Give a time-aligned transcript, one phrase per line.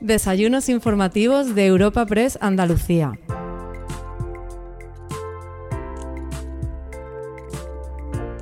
[0.00, 3.18] Desayunos informativos de Europa Press Andalucía.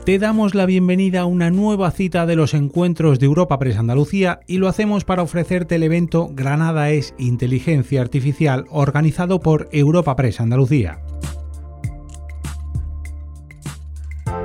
[0.05, 4.41] Te damos la bienvenida a una nueva cita de los encuentros de Europa Press Andalucía
[4.46, 10.41] y lo hacemos para ofrecerte el evento Granada es Inteligencia Artificial organizado por Europa Press
[10.41, 11.00] Andalucía.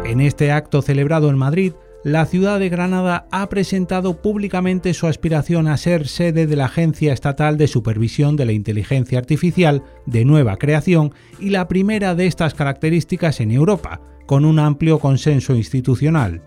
[0.05, 1.73] En este acto celebrado en Madrid,
[2.03, 7.13] la ciudad de Granada ha presentado públicamente su aspiración a ser sede de la Agencia
[7.13, 12.55] Estatal de Supervisión de la Inteligencia Artificial de nueva creación y la primera de estas
[12.55, 16.41] características en Europa, con un amplio consenso institucional.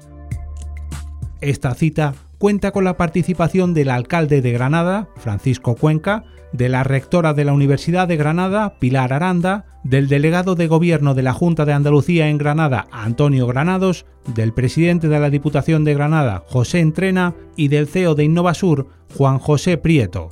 [1.41, 7.35] Esta cita cuenta con la participación del alcalde de Granada, Francisco Cuenca, de la rectora
[7.35, 11.73] de la Universidad de Granada, Pilar Aranda, del delegado de Gobierno de la Junta de
[11.73, 17.69] Andalucía en Granada, Antonio Granados, del presidente de la Diputación de Granada, José Entrena, y
[17.69, 20.28] del CEO de Innovasur, Juan José Prieto.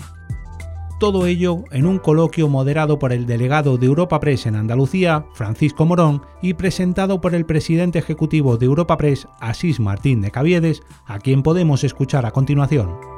[1.00, 5.84] Todo ello en un coloquio moderado por el delegado de Europa Press en Andalucía, Francisco
[5.84, 11.18] Morón, y presentado por el presidente ejecutivo de Europa Press, Asís Martín de Caviedes, a
[11.18, 13.11] quien podemos escuchar a continuación.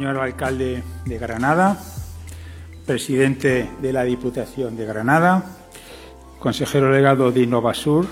[0.00, 1.78] Señor alcalde de Granada,
[2.86, 5.44] presidente de la Diputación de Granada,
[6.38, 8.06] consejero legado de Innovasur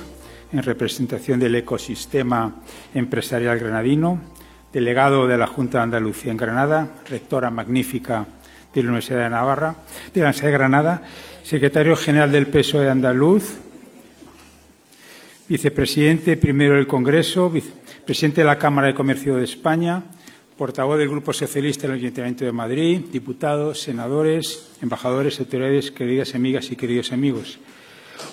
[0.53, 2.57] en representación del ecosistema
[2.93, 4.21] empresarial granadino,
[4.71, 8.27] delegado de la Junta de Andalucía en Granada, rectora magnífica
[8.75, 9.75] de la Universidad de Navarra,
[10.13, 11.03] de la Universidad de Granada,
[11.43, 13.57] secretario general del PSOE de Andaluz,
[15.49, 17.51] vicepresidente primero del Congreso,
[18.05, 20.03] presidente de la Cámara de Comercio de España,
[20.59, 26.73] portavoz del Grupo Socialista en el Ayuntamiento de Madrid, diputados, senadores, embajadores, autoridades, queridas amigas
[26.73, 27.61] y queridos amigos.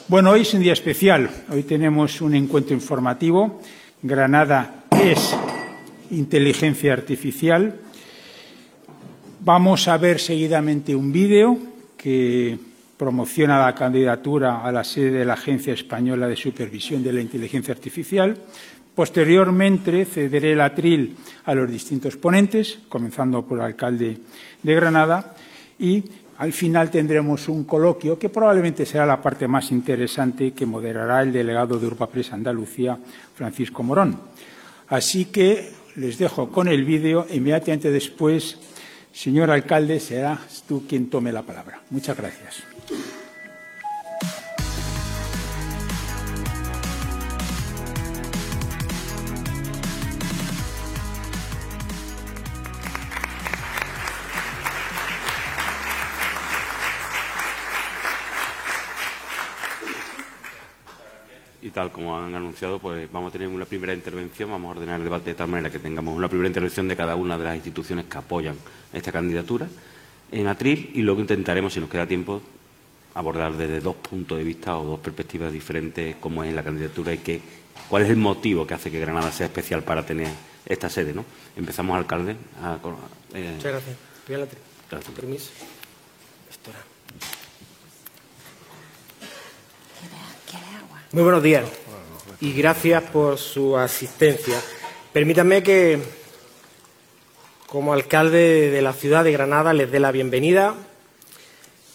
[0.07, 1.29] Bueno, hoy es un día especial.
[1.49, 3.61] Hoy tenemos un encuentro informativo.
[4.01, 5.37] Granada es
[6.09, 7.79] inteligencia artificial.
[9.41, 11.55] Vamos a ver seguidamente un vídeo
[11.95, 12.57] que
[12.97, 17.73] promociona la candidatura a la sede de la Agencia Española de Supervisión de la Inteligencia
[17.73, 18.35] Artificial.
[18.95, 24.17] Posteriormente cederé el atril a los distintos ponentes, comenzando por el alcalde
[24.63, 25.35] de Granada,
[25.77, 26.01] y
[26.37, 31.31] al final tendremos un coloquio que probablemente será la parte más interesante que moderará el
[31.31, 32.97] delegado de Europa Press Andalucía,
[33.35, 34.17] Francisco Morón.
[34.87, 38.57] Así que les dejo con el vídeo inmediatamente después,
[39.11, 41.81] señor alcalde, serás tú quien tome la palabra.
[41.89, 42.74] Muchas gracias.
[61.75, 65.03] Tal como han anunciado, pues vamos a tener una primera intervención, vamos a ordenar el
[65.03, 68.05] debate de tal manera que tengamos una primera intervención de cada una de las instituciones
[68.05, 68.55] que apoyan
[68.93, 69.67] esta candidatura
[70.31, 72.41] en atril y luego intentaremos, si nos queda tiempo,
[73.13, 77.17] abordar desde dos puntos de vista o dos perspectivas diferentes cómo es la candidatura y
[77.17, 77.41] qué,
[77.89, 80.29] cuál es el motivo que hace que Granada sea especial para tener
[80.65, 81.13] esta sede.
[81.13, 81.25] ¿no?
[81.57, 82.37] Empezamos, alcalde.
[82.63, 82.79] A,
[83.33, 83.51] eh...
[83.53, 83.97] Muchas gracias.
[84.89, 85.13] Gracias.
[85.13, 85.51] Permiso.
[91.15, 91.63] Muy buenos días
[92.41, 94.61] y gracias por su asistencia.
[95.13, 95.97] Permítanme que,
[97.67, 100.75] como alcalde de la ciudad de Granada, les dé la bienvenida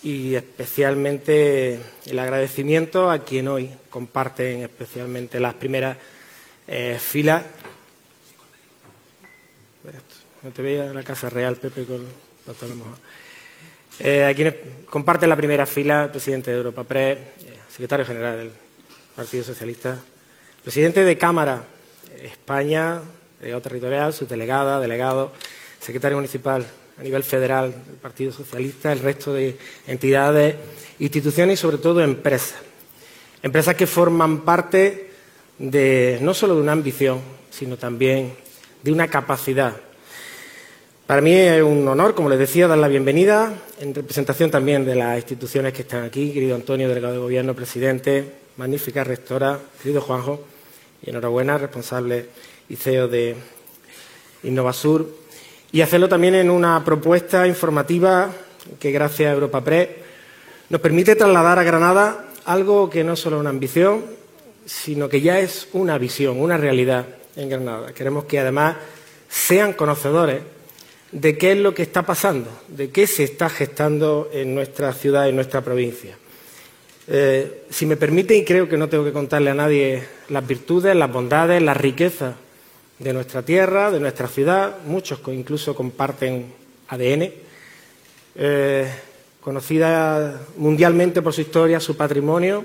[0.03, 5.99] y especialmente el agradecimiento a quien hoy comparten especialmente las primeras
[6.67, 7.45] eh, filas.
[10.43, 12.07] No te veía la Casa Real, Pepe, con
[13.99, 14.55] eh, a quienes
[14.89, 17.19] comparten la primera fila, el presidente de Europa Press,
[17.69, 18.70] secretario general del
[19.21, 19.99] Partido Socialista,
[20.65, 21.63] presidente de Cámara
[22.23, 23.03] España,
[23.39, 25.31] delegado territorial, subdelegada, delegado,
[25.79, 26.65] secretario municipal
[26.99, 30.57] a nivel federal del Partido Socialista, el resto de entidades,
[31.01, 32.61] instituciones y sobre todo empresas.
[33.43, 35.11] Empresas que forman parte
[35.59, 37.21] de no solo de una ambición,
[37.51, 38.33] sino también
[38.83, 39.77] de una capacidad.
[41.07, 44.95] Para mí es un honor, como les decía, dar la bienvenida en representación también de
[44.95, 50.45] las instituciones que están aquí, querido Antonio, delegado de Gobierno, presidente, magnífica rectora, querido Juanjo,
[51.03, 52.27] y enhorabuena, responsable
[52.69, 53.37] y CEO de
[54.43, 55.09] Innovasur,
[55.73, 58.31] y hacerlo también en una propuesta informativa
[58.79, 59.89] que, gracias a Europa Press,
[60.69, 64.05] nos permite trasladar a Granada algo que no es solo una ambición,
[64.67, 67.07] sino que ya es una visión, una realidad
[67.37, 67.93] en Granada.
[67.93, 68.77] Queremos que además
[69.29, 70.43] sean conocedores
[71.13, 75.29] de qué es lo que está pasando, de qué se está gestando en nuestra ciudad,
[75.29, 76.17] en nuestra provincia.
[77.13, 80.95] Eh, si me permite, y creo que no tengo que contarle a nadie las virtudes,
[80.95, 82.37] las bondades, las riquezas
[83.01, 86.53] de nuestra tierra, de nuestra ciudad, muchos incluso comparten
[86.87, 87.33] ADN,
[88.37, 88.89] eh,
[89.41, 92.65] conocida mundialmente por su historia, su patrimonio,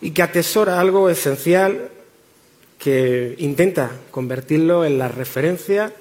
[0.00, 1.90] y que atesora algo esencial
[2.76, 5.92] que intenta convertirlo en la referencia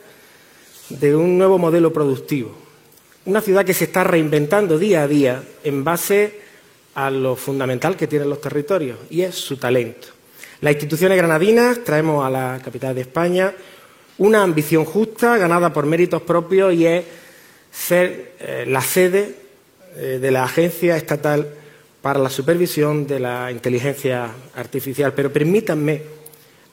[0.90, 2.52] de un nuevo modelo productivo.
[3.26, 6.47] Una ciudad que se está reinventando día a día en base
[6.98, 10.08] a lo fundamental que tienen los territorios, y es su talento.
[10.62, 13.54] Las instituciones granadinas traemos a la capital de España
[14.18, 17.06] una ambición justa, ganada por méritos propios, y es
[17.72, 19.36] ser eh, la sede
[19.96, 21.48] eh, de la Agencia Estatal
[22.02, 25.14] para la Supervisión de la Inteligencia Artificial.
[25.14, 26.02] Pero permítanme,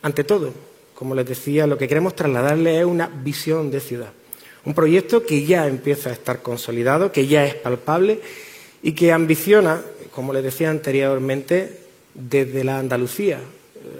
[0.00, 0.55] ante todo,
[0.94, 4.12] como les decía, lo que queremos trasladarles es una visión de ciudad.
[4.65, 8.20] Un proyecto que ya empieza a estar consolidado, que ya es palpable
[8.82, 9.82] y que ambiciona,
[10.15, 11.81] como les decía anteriormente,
[12.15, 13.41] desde la Andalucía,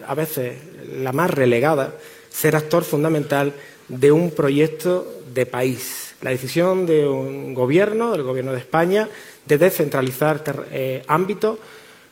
[0.07, 0.57] a veces
[0.97, 1.95] la más relegada,
[2.31, 3.53] ser actor fundamental
[3.89, 6.15] de un proyecto de país.
[6.23, 9.09] La decisión de un gobierno, del gobierno de España,
[9.45, 11.59] de descentralizar eh, ámbitos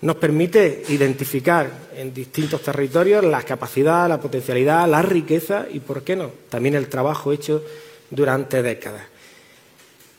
[0.03, 6.17] nos permite identificar en distintos territorios la capacidad, la potencialidad, la riqueza y, ¿por qué
[6.17, 7.63] no?, también el trabajo hecho
[8.11, 9.12] durante décadas.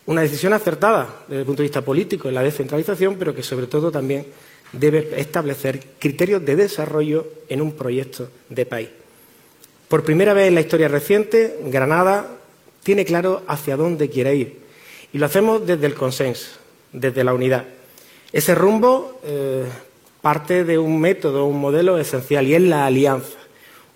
[0.05, 3.67] Una decisión acertada desde el punto de vista político en la descentralización, pero que sobre
[3.67, 4.25] todo también
[4.73, 8.89] debe establecer criterios de desarrollo en un proyecto de país.
[9.87, 12.27] Por primera vez en la historia reciente, Granada
[12.81, 14.59] tiene claro hacia dónde quiere ir.
[15.13, 16.49] Y lo hacemos desde el consenso,
[16.91, 17.65] desde la unidad.
[18.31, 19.65] Ese rumbo eh,
[20.21, 23.37] parte de un método, un modelo esencial, y es la alianza.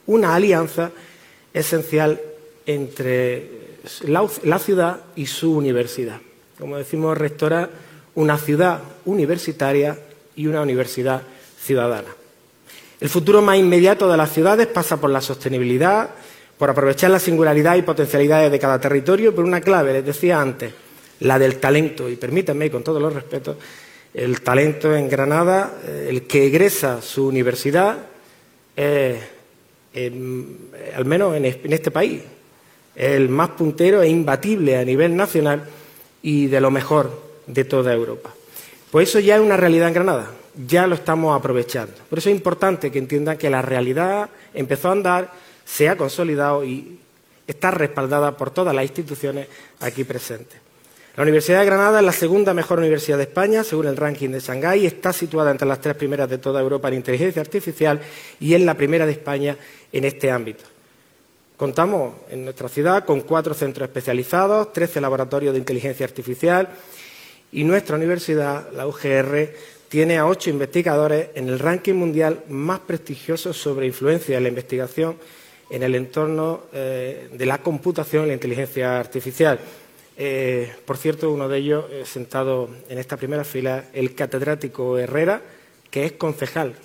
[0.06, 0.92] Una alianza
[1.54, 2.22] esencial
[2.66, 3.57] entre
[4.04, 6.20] la ciudad y su universidad.
[6.60, 7.70] Como decimos, rectora,
[8.16, 9.98] una ciudad universitaria
[10.36, 11.22] y una universidad
[11.60, 12.10] ciudadana.
[13.00, 16.10] El futuro más inmediato de las ciudades pasa por la sostenibilidad,
[16.58, 20.74] por aprovechar la singularidad y potencialidades de cada territorio, por una clave, les decía antes,
[21.20, 22.10] la del talento.
[22.10, 23.58] Y permítanme, con todos los respetos,
[24.14, 27.98] el talento en Granada, eh, el que egresa su universidad,
[28.78, 29.20] al
[31.06, 32.22] menos en este país,
[32.98, 35.64] el más puntero e imbatible a nivel nacional
[36.24, 38.34] y de lo mejor de toda Europa.
[38.92, 40.32] Pues eso ya es una realidad en Granada,
[40.68, 41.94] ya lo estamos aprovechando.
[42.10, 45.32] Por eso es importante que entiendan que la realidad empezó a andar,
[45.64, 47.00] se ha consolidado y
[47.46, 49.48] está respaldada por todas las instituciones
[49.80, 50.60] aquí presentes.
[51.16, 54.40] La Universidad de Granada es la segunda mejor universidad de España, según el ranking de
[54.40, 58.02] Shanghái, está situada entre las tres primeras de toda Europa en inteligencia artificial
[58.40, 59.56] y es la primera de España
[59.92, 60.77] en este ámbito.
[61.58, 66.70] Contamos en nuestra ciudad con cuatro centros especializados, trece laboratorios de inteligencia artificial
[67.52, 69.50] y nuestra universidad, la UGR,
[69.90, 75.18] tiene a ocho investigadores en el ranking mundial más prestigioso sobre influencia de la investigación
[75.72, 79.60] en el entorno eh, de la computación y la inteligencia artificial.
[80.16, 85.42] Eh, por cierto, uno de ellos, eh, sentado en esta primera fila, el catedrático Herrera,
[85.90, 86.76] que es concejal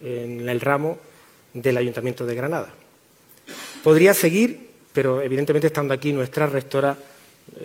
[0.00, 0.98] en el ramo
[1.54, 2.81] del Ayuntamiento de Granada.
[3.82, 6.96] Podría seguir, pero evidentemente estando aquí nuestra rectora,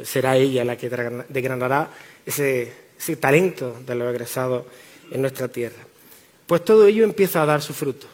[0.04, 0.90] será ella la que
[1.30, 1.90] degranará
[2.26, 2.74] ese,
[3.20, 4.66] talento de los egresados
[5.12, 5.78] en nuestra tierra.
[6.46, 8.08] Pues todo ello empieza a dar su fruto.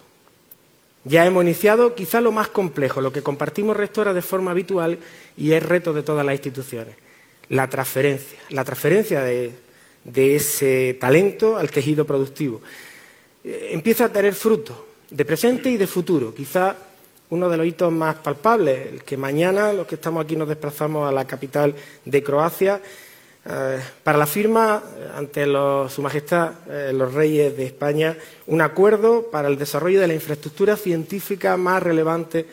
[1.06, 5.00] Ya hemos iniciado quizá lo más complejo, lo que compartimos rectora de forma habitual
[5.36, 6.96] y es reto de todas las instituciones,
[7.50, 9.54] la transferencia, la transferencia de,
[10.36, 12.62] ese talento al tejido productivo.
[13.44, 16.34] Eh, empieza a tener fruto de presente y de futuro.
[16.34, 16.76] Quizá
[17.34, 21.10] uno de los hitos más palpables, el que mañana los que estamos aquí nos desplazamos
[21.10, 21.74] a la capital
[22.06, 22.80] de Croacia
[23.44, 25.46] eh, para la firma eh, ante
[25.90, 30.78] Su Majestad eh, los Reyes de España un acuerdo para el desarrollo de la infraestructura
[30.78, 32.46] científica más relevante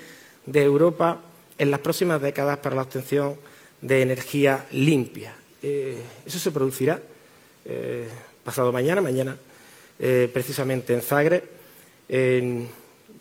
[0.46, 1.20] de Europa
[1.58, 3.36] en las próximas décadas para la obtención
[3.82, 5.34] de energía limpia.
[5.62, 6.98] eso se producirá
[8.42, 9.36] pasado mañana, mañana
[10.32, 11.44] precisamente en Zagreb,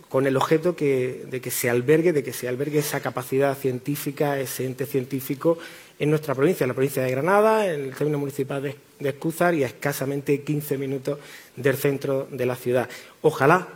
[0.10, 4.66] con el objeto de que se albergue, de que se albergue esa capacidad científica, ese
[4.66, 5.60] ente científico
[6.00, 8.76] en nuestra provincia, en la provincia de Granada, en el término municipal de,
[9.08, 11.20] Escúzar y a escasamente 15 minutos
[11.56, 12.90] del centro de la ciudad.
[13.22, 13.68] Ojalá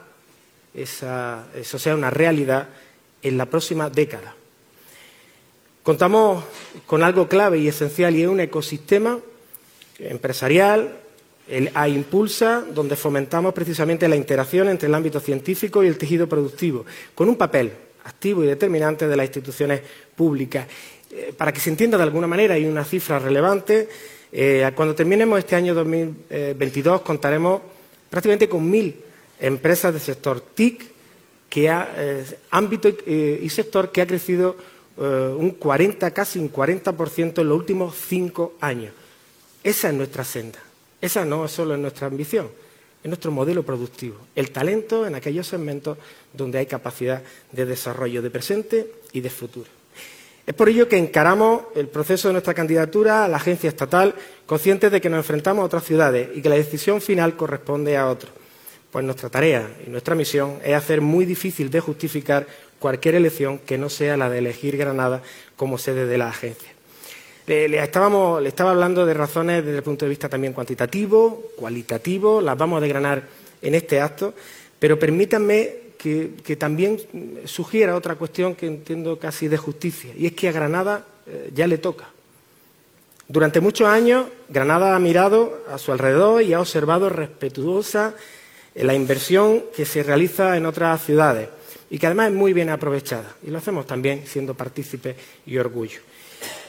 [0.73, 2.67] eso sea una realidad
[3.21, 4.35] en la próxima década.
[5.83, 6.43] Contamos
[6.87, 9.19] con algo clave y esencial y es un ecosistema
[9.99, 10.97] empresarial,
[11.47, 16.27] el A Impulsa, donde fomentamos precisamente la interacción entre el ámbito científico y el tejido
[16.27, 17.71] productivo, con un papel
[18.05, 19.81] activo y determinante de las instituciones
[20.15, 20.67] públicas.
[21.11, 23.87] Eh, para que se entienda de alguna manera, hay una cifra relevante.
[24.31, 27.61] Eh, cuando terminemos este año 2022 contaremos
[28.09, 28.95] prácticamente con mil
[29.39, 30.91] empresas del sector TIC
[31.53, 34.55] que ha, eh, ámbito eh, y, sector que ha crecido
[34.95, 38.93] un 40, casi un 40% en los últimos cinco años.
[39.63, 40.59] Esa es nuestra senda.
[41.03, 42.47] Esa no solo es nuestra ambición,
[43.03, 44.15] es nuestro modelo productivo.
[44.37, 45.97] El talento en aquellos segmentos
[46.31, 49.69] donde hay capacidad de desarrollo de presente y de futuro.
[50.47, 54.93] Es por ello que encaramos el proceso de nuestra candidatura a la agencia estatal conscientes
[54.93, 58.31] de que nos enfrentamos a otras ciudades y que la decisión final corresponde a otros.
[58.89, 62.47] Pues nuestra tarea y nuestra misión es hacer muy difícil de justificar
[62.79, 65.21] cualquier elección que no sea la de elegir Granada
[65.57, 66.72] como sede de la agencia.
[67.45, 72.77] Le, estaba hablando de razones desde el punto de vista también cuantitativo, cualitativo, las vamos
[72.77, 73.23] a desgranar
[73.61, 74.33] en este acto,
[74.79, 76.99] pero permítanme que, también
[77.45, 81.67] sugiera otra cuestión que entiendo casi de justicia, y es que a Granada eh, ya
[81.67, 82.09] le toca.
[83.27, 88.15] Durante muchos años, Granada ha mirado a su alrededor y ha observado respetuosa
[88.75, 91.47] la inversión que se realiza en otras ciudades
[91.89, 93.35] y que además es muy bien aprovechada.
[93.45, 95.99] Y lo hacemos también siendo partícipes y orgullo.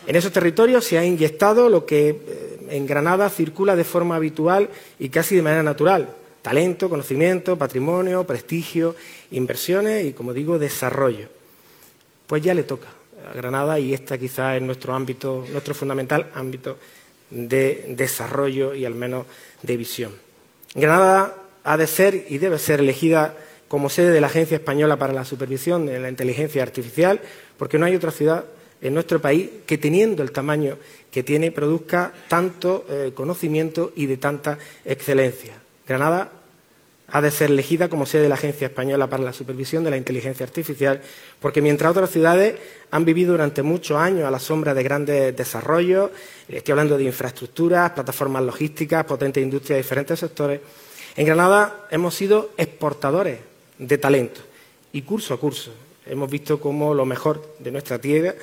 [0.06, 4.68] En esos territorios se ha inyectado lo que eh, en Granada circula de forma habitual
[4.99, 6.08] y casi de manera natual,
[6.42, 8.94] talento, conocimiento, patrimonio, prestigio,
[9.30, 11.28] inversiones y, como digo, desarrollo.
[12.26, 12.88] Pues ya le toca
[13.30, 16.76] a Granada y esta quizá es nuestro ámbito, nuestro fundamental ámbito
[17.30, 19.26] de desarrollo y al menos
[19.62, 20.12] de visión.
[20.75, 21.34] Granada
[21.64, 23.34] ha de ser y debe ser elegida
[23.68, 27.20] como sede de la Agencia Española para la Supervisión de la Inteligencia Artificial,
[27.56, 28.44] porque no hay otra ciudad
[28.84, 30.76] en nuestro país que, teniendo el tamaño
[31.10, 35.54] que tiene, produzca tanto eh, conocimiento y de tanta excelencia.
[35.88, 36.30] Granada
[37.08, 39.96] ha de ser elegida como sede de la Agencia Española para la Supervisión de la
[39.96, 41.00] Inteligencia Artificial,
[41.40, 42.56] porque mientras otras ciudades
[42.90, 46.10] han vivido durante muchos años a la sombra de grandes desarrollos,
[46.48, 50.60] estoy hablando de infraestructuras, plataformas logísticas, potentes industrias de diferentes sectores,
[51.16, 53.38] en Granada hemos sido exportadores
[53.78, 54.40] de talento
[54.92, 55.72] y curso a curso.
[56.06, 58.34] Hemos visto cómo lo mejor de nuestra tierra,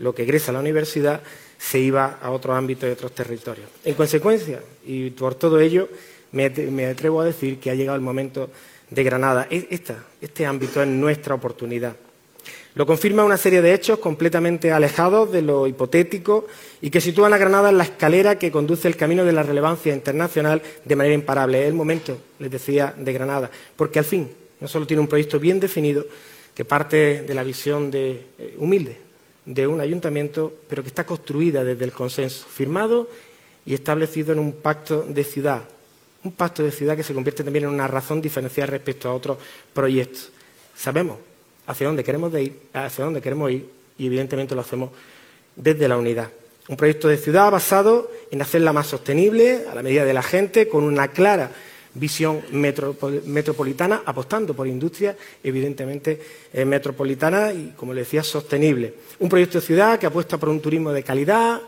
[0.00, 1.20] lo que egresa a la universidad,
[1.58, 3.68] se iba a otros ámbitos y otros territorios.
[3.84, 5.88] En consecuencia, y por todo ello,
[6.32, 6.46] me,
[6.86, 8.50] atrevo a decir que ha llegado el momento
[8.88, 9.46] de Granada.
[9.50, 9.68] E,
[10.20, 11.94] este ámbito es nuestra oportunidad.
[12.76, 16.46] Lo confirma una serie de hechos completamente alejados de lo hipotético
[16.80, 19.92] y que sitúan a Granada en la escalera que conduce el camino de la relevancia
[19.92, 21.62] internacional de manera imparable.
[21.62, 24.30] Es el momento, les decía, de Granada, porque al fin
[24.60, 26.06] no solo tiene un proyecto bien definido,
[26.54, 29.09] que parte de la visión de, eh, humilde
[29.54, 33.08] de un ayuntamiento, pero que está construida desde el consenso, firmado
[33.66, 35.62] y establecido en un pacto de ciudad
[36.22, 39.38] un pacto de ciudad que se convierte también en una razón diferencial respecto a otros
[39.72, 40.30] proyectos.
[40.76, 41.18] Sabemos
[41.66, 44.90] hacia dónde queremos ir, hacia dónde queremos ir y evidentemente lo hacemos
[45.56, 46.28] desde la unidad.
[46.68, 50.68] Un proyecto de ciudad basado en hacerla más sostenible a la medida de la gente,
[50.68, 51.50] con una clara
[51.94, 56.20] visión metropolitana, apostando por industria, evidentemente
[56.64, 58.94] metropolitana y, como le decía, sostenible.
[59.18, 61.60] Un proyecto de ciudad que apuesta por un turismo de calidad,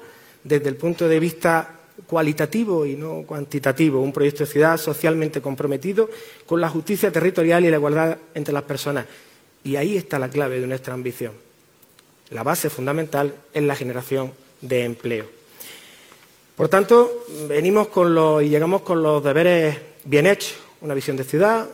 [0.44, 6.08] desde el punto de vista cualitativo y no cuantitativo, un proyecto de ciudad socialmente comprometido
[6.46, 9.06] con la justicia territorial y la igualdad entre las personas.
[9.64, 11.32] Y ahí está la clave de nuestra ambición.
[12.30, 15.26] La base fundamental es la generación de empleo.
[16.56, 21.24] Por tanto, venimos con los, y llegamos con los deberes bien hechos, una visión de
[21.24, 21.68] ciudad,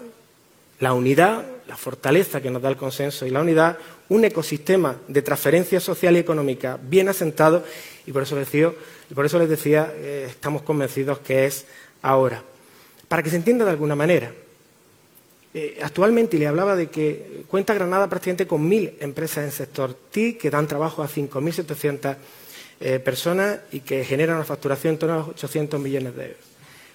[0.81, 5.23] la unidad, la fortaleza que nos da el consenso y la unidad, un ecosistema de
[5.23, 7.65] transferencia social y económica bien asentado
[8.07, 8.73] y por eso les decía,
[9.15, 11.67] por eso les decía eh, estamos convencidos que es
[12.03, 12.43] ahora.
[13.09, 14.33] Para que se entienda de alguna manera,
[15.55, 20.39] eh, actualmente, le hablaba de que cuenta Granada prácticamente con mil empresas en sector TIC
[20.39, 22.17] que dan trabajo a 5.700
[22.81, 26.48] eh, personas y que generan una facturación en torno a 800 millones de euros.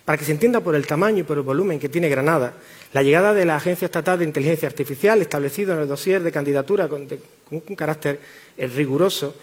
[0.05, 2.53] Para que se entienda por el tamaño y por el volumen que tiene Granada,
[2.91, 6.89] la llegada de la Agencia Estatal de Inteligencia Artificial, establecido en el dossier de candidatura
[6.89, 7.07] con,
[7.51, 8.19] un carácter
[8.57, 9.35] eh, riguroso,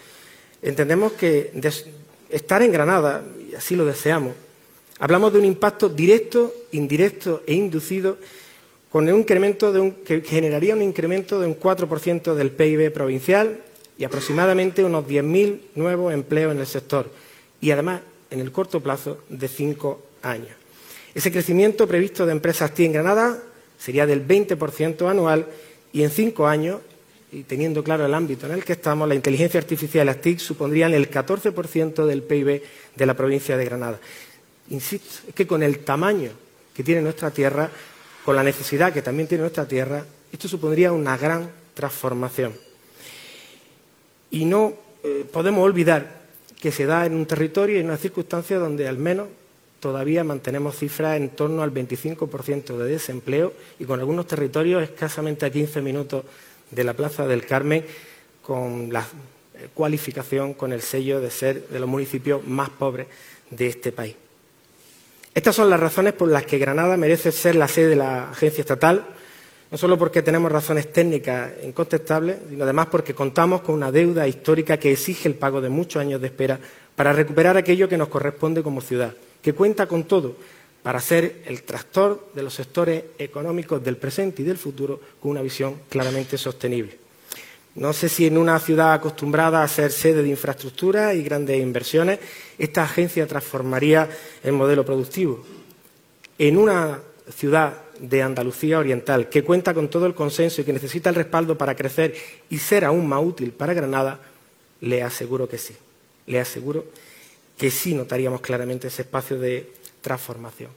[0.61, 1.51] entendemos que
[2.29, 4.33] estar en Granada, y así lo deseamos,
[4.99, 8.17] hablamos de un impacto directo, indirecto e inducido
[8.91, 9.73] con un incremento
[10.05, 13.57] que generaría un incremento de un 4% del PIB provincial
[13.97, 17.09] y aproximadamente unos 10.000 nuevos empleos en el sector.
[17.61, 20.55] Y además, en el corto plazo, de cinco años.
[21.13, 23.39] Ese crecimiento previsto de empresas TI en Granada
[23.77, 25.47] sería del 20% anual
[25.91, 26.79] y en cinco años,
[27.31, 30.39] y teniendo claro el ámbito en el que estamos, la inteligencia artificial y las TIC
[30.39, 32.61] supondrían el 14% del PIB
[32.95, 33.99] de la provincia de Granada.
[34.69, 36.31] Insisto, es que con el tamaño
[36.73, 37.69] que tiene nuestra tierra,
[38.23, 42.53] con la necesidad que también tiene nuestra tierra, esto supondría una gran transformación.
[44.29, 44.73] Y no
[45.03, 46.21] eh, podemos olvidar
[46.59, 49.27] que se da en un territorio y en una circunstancia donde al menos
[49.81, 55.49] todavía mantenemos cifras en torno al 25% de desempleo y con algunos territorios escasamente a
[55.49, 56.23] 15 minutos
[56.69, 57.83] de la Plaza del Carmen
[58.41, 59.05] con la
[59.73, 63.07] cualificación, con el sello de ser de los municipios más pobres
[63.49, 64.15] de este país.
[65.33, 68.61] Estas son las razones por las que Granada merece ser la sede de la agencia
[68.61, 69.05] estatal,
[69.71, 74.77] no solo porque tenemos razones técnicas incontestables, sino además porque contamos con una deuda histórica
[74.77, 76.59] que exige el pago de muchos años de espera
[76.95, 80.35] para recuperar aquello que nos corresponde como ciudad, que cuenta con todo
[80.83, 85.41] para ser el tractor de los sectores económicos del presente y del futuro con una
[85.41, 86.97] visión claramente sostenible.
[87.75, 92.19] No sé si en una ciudad acostumbrada a ser sede de infraestructura y grandes inversiones,
[92.57, 94.09] esta agencia transformaría
[94.43, 95.45] el modelo productivo.
[96.37, 96.99] En una
[97.33, 101.57] ciudad de Andalucía Oriental que cuenta con todo el consenso y que necesita el respaldo
[101.57, 102.15] para crecer
[102.49, 104.19] y ser aún más útil para Granada,
[104.81, 105.75] le aseguro que sí.
[106.25, 106.85] Le aseguro
[107.69, 110.71] sí notaríamos claramente ese espacio de transformación.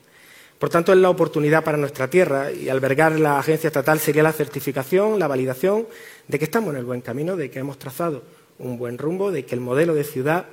[0.59, 4.33] Por tanto, es la oportunidad para nuestra tierra y albergar la agencia estatal sería la
[4.33, 5.87] certificación, la validación
[6.29, 8.23] de que estamos en el buen camino, de que hemos trazado
[8.59, 10.47] un buen rumbo, de que el modelo de ciudad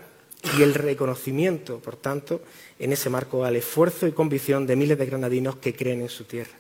[0.57, 2.41] y el reconocimiento, por tanto,
[2.79, 6.23] en ese marco al esfuerzo y convicción de miles de granadinos que creen en su
[6.23, 6.51] tierra.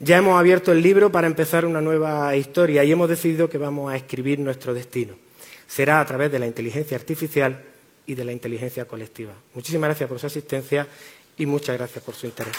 [0.00, 3.92] Ya hemos abierto el libro para empezar una nueva historia y hemos decidido que vamos
[3.92, 5.14] a escribir nuestro destino.
[5.66, 7.62] Será a través de la inteligencia artificial
[8.06, 9.34] y de la inteligencia colectiva.
[9.54, 10.86] Muchísimas gracias por su asistencia
[11.36, 12.56] y muchas gracias por su interés.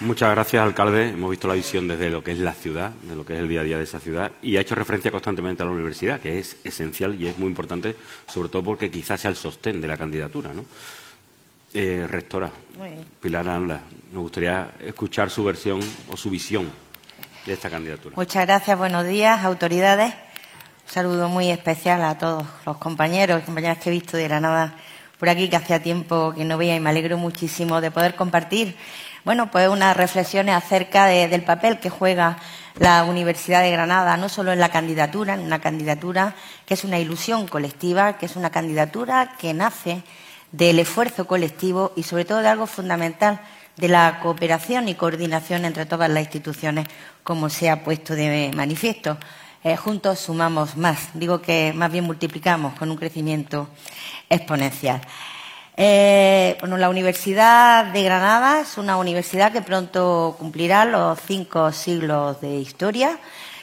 [0.00, 1.10] Muchas gracias, alcalde.
[1.10, 3.48] Hemos visto la visión desde lo que es la ciudad, de lo que es el
[3.48, 6.38] día a día de esa ciudad, y ha hecho referencia constantemente a la universidad, que
[6.38, 9.96] es esencial y es muy importante, sobre todo porque quizás sea el sostén de la
[9.96, 10.52] candidatura.
[10.52, 10.66] ¿no?
[11.76, 12.52] Eh, rectora,
[13.20, 13.80] Pilar Anla,
[14.12, 16.70] nos gustaría escuchar su versión o su visión
[17.44, 18.14] de esta candidatura.
[18.14, 20.14] Muchas gracias, buenos días, autoridades.
[20.14, 24.76] Un saludo muy especial a todos los compañeros y compañeras que he visto de Granada
[25.18, 28.76] por aquí, que hacía tiempo que no veía y me alegro muchísimo de poder compartir
[29.24, 32.36] bueno, pues unas reflexiones acerca del papel que juega
[32.78, 37.00] la Universidad de Granada, no solo en la candidatura, en una candidatura que es una
[37.00, 40.04] ilusión colectiva, que es una candidatura que nace
[40.56, 43.40] del esfuerzo colectivo y sobre todo de algo fundamental,
[43.76, 46.86] de la cooperación y coordinación entre todas las instituciones,
[47.24, 49.18] como se ha puesto de manifiesto.
[49.64, 53.68] Eh, juntos sumamos más, digo que más bien multiplicamos con un crecimiento
[54.30, 55.00] exponencial.
[55.76, 62.40] Eh, bueno, la Universidad de Granada es una universidad que pronto cumplirá los cinco siglos
[62.40, 63.18] de historia.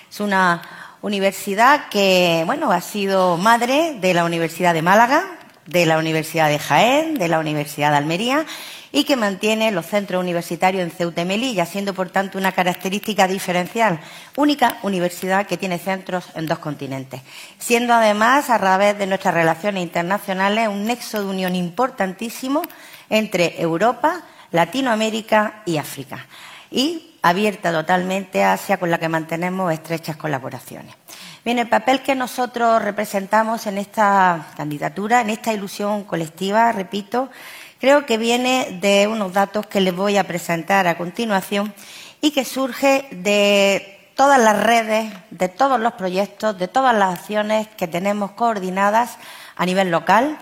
[0.10, 0.62] Es una
[1.02, 6.60] universidad que, bueno, ha sido madre de la Universidad de Málaga, de la Universidad de
[6.60, 8.46] Jaén, de la Universidad de Almería
[8.92, 13.28] y que mantiene los centros universitarios en Ceuta y Melilla, siendo por tanto una característica
[13.28, 14.00] diferencial,
[14.36, 17.22] única universidad que tiene centros en dos continentes,
[17.58, 22.64] siendo además a través de nuestras relaciones internacionales un nexo de unión importantísimo
[23.10, 26.26] entre Europa, Latinoamérica y África,
[26.70, 30.96] y abierta totalmente a Asia con la que mantenemos estrechas colaboraciones.
[31.44, 37.32] Bien, el papel que nosotros representamos en esta candidatura, en esta ilusión colectiva, repito,
[37.80, 41.74] creo que viene de unos datos que les voy a presentar a continuación
[42.22, 47.68] y que surge de todas las redes, de todos los proyectos, de todas las acciones
[47.70, 49.18] que tenemos coordinadas
[49.56, 50.38] a nivel local,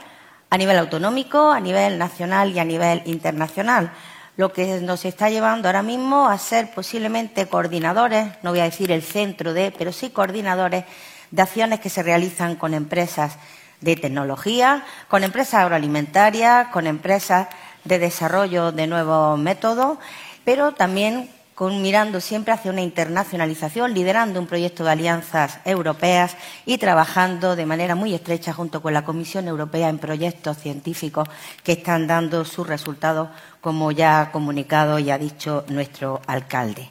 [0.49, 3.93] a nivel autonómico, a nivel nacional y a nivel internacional.
[4.39, 8.89] Lo que nos está llevando ahora mismo a ser posiblemente coordinadores, no voy a decir
[8.89, 10.85] el centro de, pero sí coordinadores
[11.29, 13.35] de acciones que se realizan con empresas
[13.81, 17.49] de tecnología, con empresas agroalimentarias, con empresas
[17.83, 19.97] de desarrollo de nuevos métodos,
[20.45, 26.77] pero también con, mirando siempre hacia una internacionalización, liderando un proyecto de alianzas europeas y
[26.77, 31.27] trabajando de manera muy estrecha junto con la Comisión Europea en proyectos científicos
[31.61, 33.27] que están dando sus resultados,
[33.59, 36.89] como ya ha comunicado y ha dicho nuestro alcalde.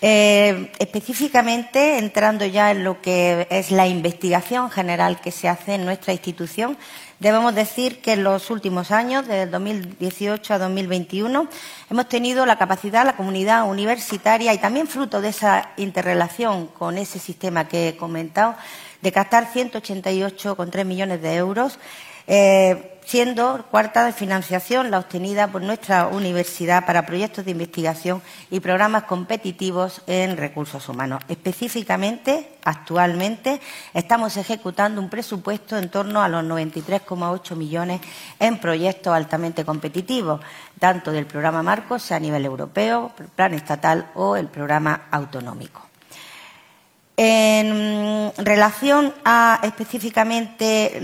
[0.00, 5.84] Eh, específicamente, entrando ya en lo que es la investigación general que se hace en
[5.84, 6.78] nuestra institución,
[7.18, 11.48] debemos decir que en los últimos años, desde 2018 a 2021,
[11.90, 17.18] hemos tenido la capacidad, la comunidad universitaria y también fruto de esa interrelación con ese
[17.18, 18.54] sistema que he comentado,
[19.02, 21.78] de captar 188,3 millones de euros.
[22.28, 28.60] Eh, siendo cuarta de financiación la obtenida por nuestra universidad para proyectos de investigación y
[28.60, 31.22] programas competitivos en recursos humanos.
[31.26, 33.62] Específicamente, actualmente,
[33.94, 38.02] estamos ejecutando un presupuesto en torno a los 93,8 millones
[38.38, 40.42] en proyectos altamente competitivos,
[40.78, 45.87] tanto del programa Marcos, sea a nivel europeo, plan estatal o el programa autonómico.
[47.20, 51.02] En relación a específicamente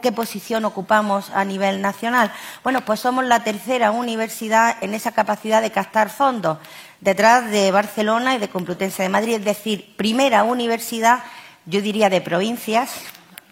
[0.00, 2.30] qué posición ocupamos a nivel nacional,
[2.62, 6.58] bueno, pues somos la tercera universidad en esa capacidad de captar fondos,
[7.00, 11.24] detrás de Barcelona y de Complutense de Madrid, es decir, primera universidad,
[11.64, 12.92] yo diría, de provincias,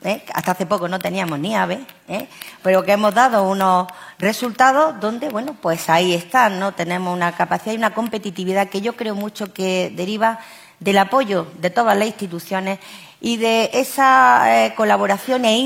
[0.05, 0.23] ¿eh?
[0.35, 2.29] hasta hace poco no teníamos ni AVE, ¿eh?
[2.63, 3.89] pero que hemos dado unos
[4.21, 6.71] resultados donde, bueno, pues ahí están, ¿no?
[6.71, 10.39] Tenemos una capacidad y una competitividad que yo creo mucho que deriva
[10.81, 12.79] del apoyo de todas las instituciones
[13.21, 15.57] y de esa eh, colaboración e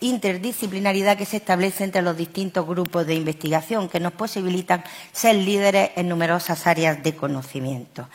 [0.00, 4.82] interdisciplinaridad que se establece entre los distintos grupos de investigación que nos posibilitan
[5.12, 8.08] ser líderes en numerosas áreas de conocimiento.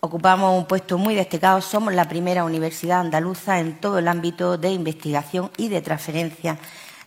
[0.00, 4.70] Ocupamos un puesto muy destacado, somos la primera universidad andaluza en todo el ámbito de
[4.70, 6.58] investigación y de transferencia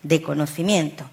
[0.01, 1.05] de conocimiento.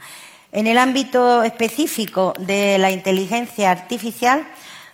[0.52, 4.46] En el ámbito específico de la inteligencia artificial,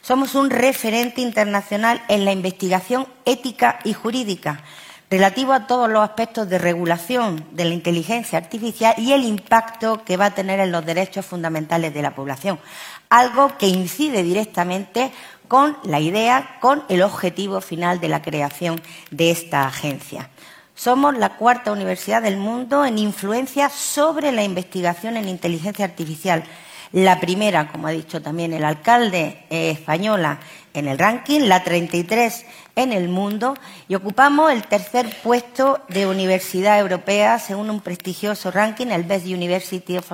[0.02, 4.62] somos un referente internacional en la investigación ética y jurídica
[5.10, 10.16] relativo a todos los aspectos de regulación de la inteligencia artificial y el impacto que
[10.16, 12.60] va a tener en los derechos fundamentales de la población,
[13.08, 15.10] algo que incide directamente
[15.48, 20.30] con la idea, con el objetivo final de la creación de esta agencia.
[20.76, 26.44] Somos la cuarta universidad del mundo en influencia sobre la investigación en inteligencia artificial
[26.92, 30.40] la primera, como ha dicho también el alcalde, eh, española
[30.74, 32.44] en el ranking, la 33
[32.76, 33.54] en el mundo
[33.88, 39.98] y ocupamos el tercer puesto de universidad europea según un prestigioso ranking, el Best University
[39.98, 40.12] of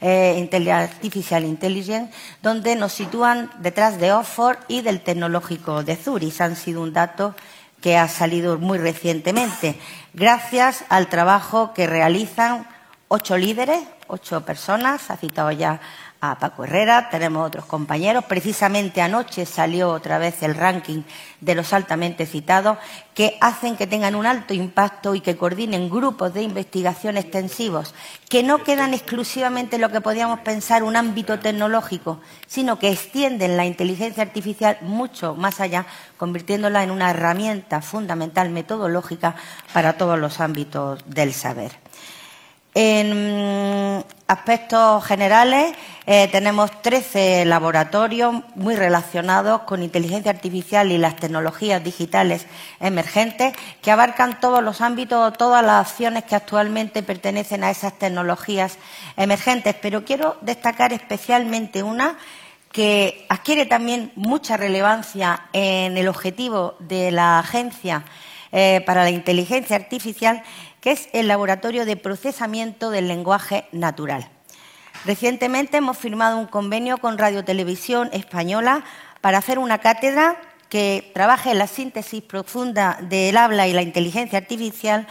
[0.00, 2.12] eh, Artificial Intelligence,
[2.42, 6.40] donde nos sitúan detrás de Oxford y del Tecnológico de Zurich.
[6.40, 7.34] Han sido un dato
[7.80, 9.78] que ha salido muy recientemente,
[10.14, 12.66] gracias al trabajo que realizan
[13.08, 15.80] ocho líderes, ocho personas, ha citado ya
[16.20, 18.24] a Paco Herrera, tenemos otros compañeros.
[18.24, 21.02] Precisamente anoche salió otra vez el ranking
[21.40, 22.78] de los altamente citados
[23.14, 27.94] que hacen que tengan un alto impacto y que coordinen grupos de investigación extensivos,
[28.28, 33.56] que no quedan exclusivamente en lo que podíamos pensar un ámbito tecnológico, sino que extienden
[33.56, 39.36] la inteligencia artificial mucho más allá, convirtiéndola en una herramienta fundamental metodológica
[39.72, 41.85] para todos los ámbitos del saber.
[42.78, 51.82] En aspectos generales, eh, tenemos 13 laboratorios muy relacionados con inteligencia artificial y las tecnologías
[51.82, 52.44] digitales
[52.78, 58.76] emergentes que abarcan todos los ámbitos, todas las acciones que actualmente pertenecen a esas tecnologías
[59.16, 59.74] emergentes.
[59.80, 62.18] Pero quiero destacar especialmente una
[62.72, 68.04] que adquiere también mucha relevancia en el objetivo de la Agencia
[68.52, 70.42] eh, para la Inteligencia Artificial
[70.86, 74.30] que es el Laboratorio de Procesamiento del Lenguaje Natural.
[75.04, 78.84] Recientemente hemos firmado un convenio con Radio Televisión Española
[79.20, 84.38] para hacer una cátedra que trabaje en la síntesis profunda del habla y la inteligencia
[84.38, 85.08] artificial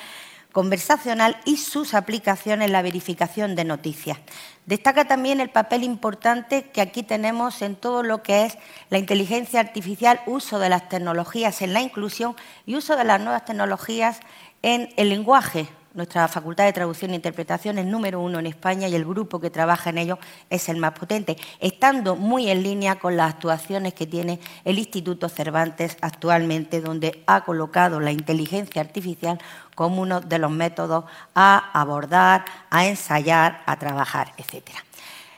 [0.53, 4.17] conversacional y sus aplicaciones en la verificación de noticias.
[4.65, 8.57] Destaca también el papel importante que aquí tenemos en todo lo que es
[8.89, 13.43] la inteligencia artificial, uso de las tecnologías en la inclusión y uso de las nuevas
[13.43, 14.21] tecnologías
[14.65, 15.67] en el lenguaje.
[15.93, 19.51] Nuestra Facultad de Traducción e Interpretación es número uno en España y el grupo que
[19.51, 20.17] trabaja en ello
[20.49, 25.29] es el más potente, estando muy en línea con las actuaciones que tiene el Instituto
[25.29, 29.39] Cervantes actualmente, donde ha colocado la inteligencia artificial
[29.75, 34.83] como uno de los métodos a abordar, a ensayar, a trabajar, etcétera.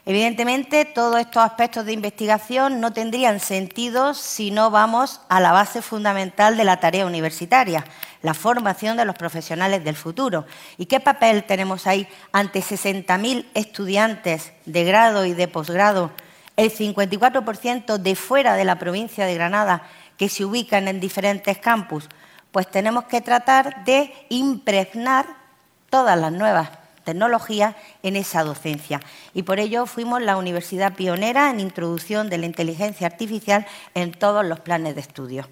[0.10, 5.82] Evidentemente, todos estos aspectos de investigación no tendrían sentido si no vamos a la base
[5.82, 7.84] fundamental de la tarea universitaria,
[8.22, 10.46] la formación de los profesionales del futuro.
[10.78, 16.12] ¿Y qué papel tenemos ahí ante 60.000 estudiantes de grado y de posgrado,
[16.56, 22.08] el 54% de fuera de la provincia de Granada que se ubican en diferentes campus?
[22.54, 25.26] Pues tenemos que tratar de impregnar
[25.89, 26.70] todas las nuevas
[27.08, 29.00] tecnología en esa docencia.
[29.34, 34.46] Y por ello fuimos la universidad pionera en introducción de la inteligencia artificial en todos
[34.46, 35.48] los planes de estudio.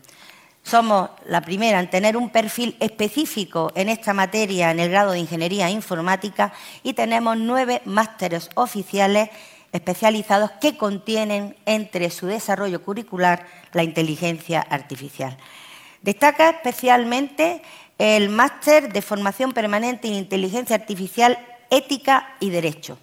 [0.64, 5.20] Somos la primera en tener un perfil específico en esta materia en el grado de
[5.20, 6.52] Ingeniería Informática
[6.84, 9.30] y tenemos nueve másteres oficiales
[9.72, 15.38] especializados que contienen entre su desarrollo curricular la inteligencia artificial.
[16.02, 17.62] Destaca especialmente
[17.98, 21.38] el máster de formación permanente en inteligencia artificial,
[21.70, 22.98] ética y derecho.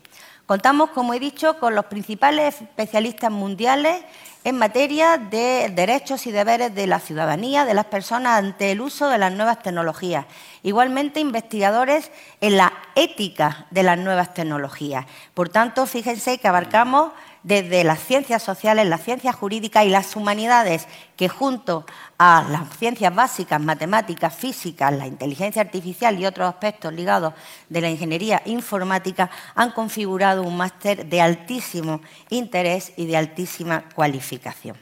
[0.47, 4.05] Contamos, como he dicho, con los principales especialistas mundiales
[4.45, 9.09] en materia de derechos y deberes de la ciudadanía, de las personas ante el uso
[9.09, 10.27] de las nuevas tecnologías.
[10.65, 15.07] Igualmente, investigadores en la ética de las nuevas tecnologías.
[15.33, 20.87] Por tanto, fíjense que abarcamos desde las ciencias sociales, las ciencias jurídicas y las humanidades,
[21.17, 21.85] que junto
[22.19, 27.35] a las ciencias básicas, matemáticas, físicas, la inteligencia artificial y otros aspectos ligados
[27.69, 32.01] de la ingeniería informática, han configurado un máster de altísimo
[32.31, 34.77] interés y de altísima cualificación.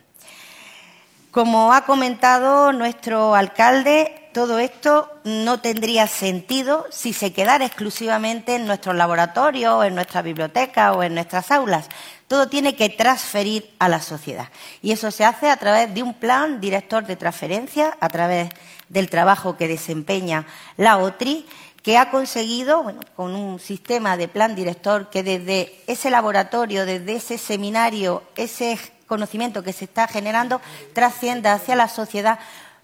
[1.31, 8.67] Como ha comentado nuestro alcalde, todo esto no tendría sentido si se quedara exclusivamente en
[8.67, 11.89] nuestros laboratorios, en nuestra biblioteca o en nuestras aulas.
[12.31, 14.51] Todo tiene que transferir a la sociedad.
[14.83, 18.51] Y eso se hace a través de un plan director de transferencia, a través
[18.89, 21.45] del trabajo que desempeña la OTRI,
[21.83, 27.37] que ha conseguido, con un sistema de plan director, que desde ese laboratorio, desde ese
[27.37, 30.61] seminario, ese conocimiento que se está generando
[30.93, 32.39] trascienda hacia la sociedad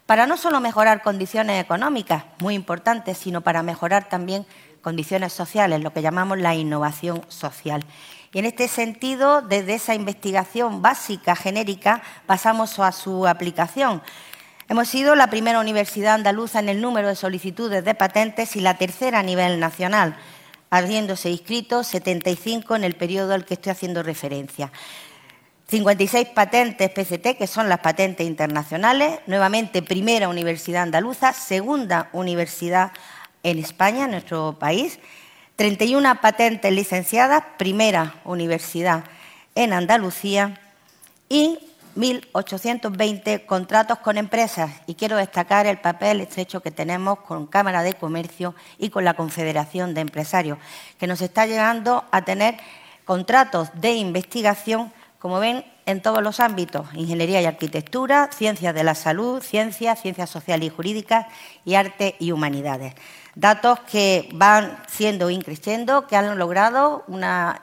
[0.05, 4.45] para no solo mejorar condiciones económicas, muy importantes, sino para mejorar también
[4.81, 7.85] condiciones sociales, lo que llamamos la innovación social.
[8.33, 14.01] Y en este sentido, desde esa investigación básica, genérica, pasamos a su aplicación.
[14.69, 18.77] Hemos sido la primera universidad andaluza en el número de solicitudes de patentes y la
[18.77, 20.17] tercera a nivel nacional,
[20.69, 24.71] habiéndose inscrito 75 en el periodo al que estoy haciendo referencia.
[25.69, 32.91] 56 patentes PCT, que son las patentes internacionales, nuevamente primera universidad andaluza, segunda universidad
[33.43, 34.99] en España, en nuestro país,
[35.57, 39.05] 31 patentes licenciadas, primera universidad
[39.55, 40.61] en Andalucía
[41.29, 41.57] y
[41.95, 44.69] 1.820 contratos con empresas.
[44.85, 49.15] Y quiero destacar el papel estrecho que tenemos con Cámara de Comercio y con la
[49.15, 50.59] Confederación de Empresarios,
[50.99, 52.57] que nos está llegando a tener
[53.03, 58.93] contratos de investigación como ven, en todos los ámbitos, ingeniería y arquitectura, ciencias de la
[58.93, 61.27] salud, ciencias, ciencias sociales y jurídicas
[61.63, 62.93] y arte y humanidades.
[63.35, 67.61] Datos que van siendo increciendo, que han logrado una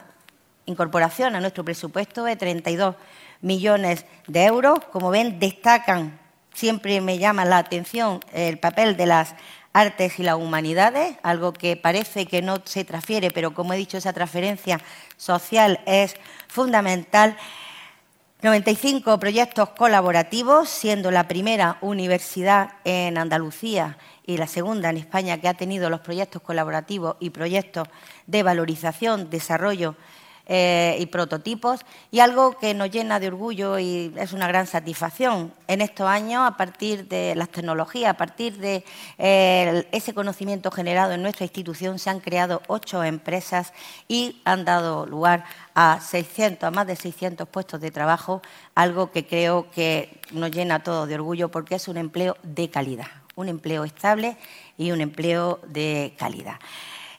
[0.65, 2.97] incorporación a nuestro presupuesto de 32
[3.43, 4.79] millones de euros.
[4.91, 6.19] Como ven, destacan,
[6.55, 9.35] siempre me llama la atención el papel de las
[9.75, 13.99] artes y las humanidades, algo que parece que no se transfiere, pero como he dicho,
[13.99, 14.81] esa transferencia
[15.19, 16.15] social es
[16.49, 17.37] fundamental.
[18.45, 25.49] 95 proyectos colaborativos, siendo la primera universidad en Andalucía y la segunda en España que
[25.49, 27.89] ha tenido los proyectos colaborativos y proyectos
[28.27, 29.97] de valorización, desarrollo
[30.47, 31.81] eh, y prototipos
[32.11, 35.55] y algo que nos llena de orgullo y es una gran satisfacción.
[35.69, 38.85] En estos años, a partir de las tecnologías, a partir de
[39.17, 43.73] eh, ese conocimiento generado en nuestra institución, se han creado ocho empresas
[44.07, 48.43] y han dado lugar a 600, a más de 600 puestos de trabajo,
[48.75, 53.09] algo que creo que nos llena todo de orgullo porque es un empleo de calidad,
[53.35, 54.37] un empleo estable
[54.77, 56.57] y un empleo de calidad.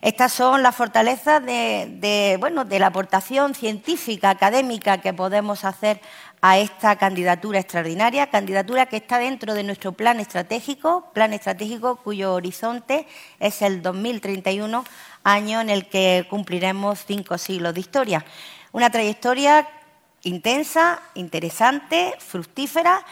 [0.05, 2.37] Estas son las fortalezas de,
[2.79, 5.99] la aportación científica, académica que podemos hacer
[6.41, 12.35] a esta candidatura extraordinaria, candidatura que está dentro de nuestro plan estratégico, plan estratégico cuyo
[12.35, 13.07] horizonte
[13.39, 14.85] es el 2031,
[15.23, 18.23] año en el que cumpliremos cinco siglos de historia.
[18.73, 19.67] Una trayectoria
[20.21, 23.03] intensa, interesante, fructífera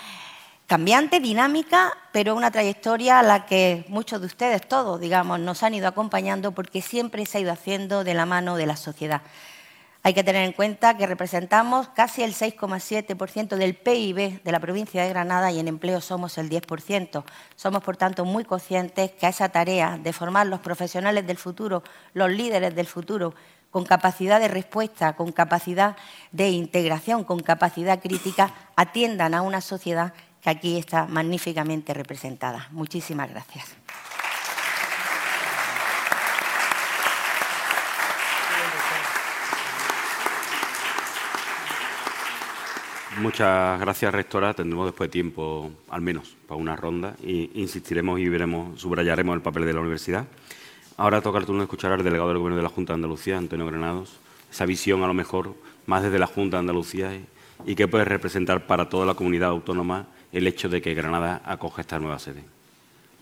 [0.73, 5.75] cambiante, dinámica, pero una trayectoria a la que muchos de ustedes, todos, digamos, nos han
[5.75, 9.21] ido acompañando porque siempre se ha ido haciendo de la mano de la sociedad.
[10.01, 15.03] Hay que tener en cuenta que representamos casi el 6,7% del PIB de la provincia
[15.03, 17.23] de Granada y en empleo somos el 10%.
[17.55, 21.83] Somos, por tanto, muy conscientes que a esa tarea de formar los profesionales del futuro,
[22.15, 23.35] los líderes del futuro,
[23.69, 25.95] con capacidad de respuesta, con capacidad
[26.31, 32.67] de integración, con capacidad crítica, atiendan a una sociedad que aquí está magníficamente representada.
[32.71, 33.75] Muchísimas gracias.
[43.19, 44.53] Muchas gracias, rectora.
[44.53, 49.65] Tendremos después tiempo, al menos, para una ronda e insistiremos y veremos, subrayaremos el papel
[49.65, 50.25] de la universidad.
[50.97, 53.37] Ahora toca el turno de escuchar al delegado del Gobierno de la Junta de Andalucía,
[53.37, 54.19] Antonio Granados,
[54.51, 57.25] esa visión a lo mejor más desde la Junta de Andalucía y,
[57.65, 61.81] y qué puede representar para toda la comunidad autónoma el hecho de que Granada acoja
[61.81, 62.43] esta nueva sede.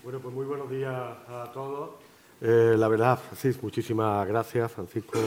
[0.02, 1.90] Bueno, pues muy buenos días a todos.
[2.40, 5.18] Eh, la verdad, Francisco, muchísimas gracias, Francisco,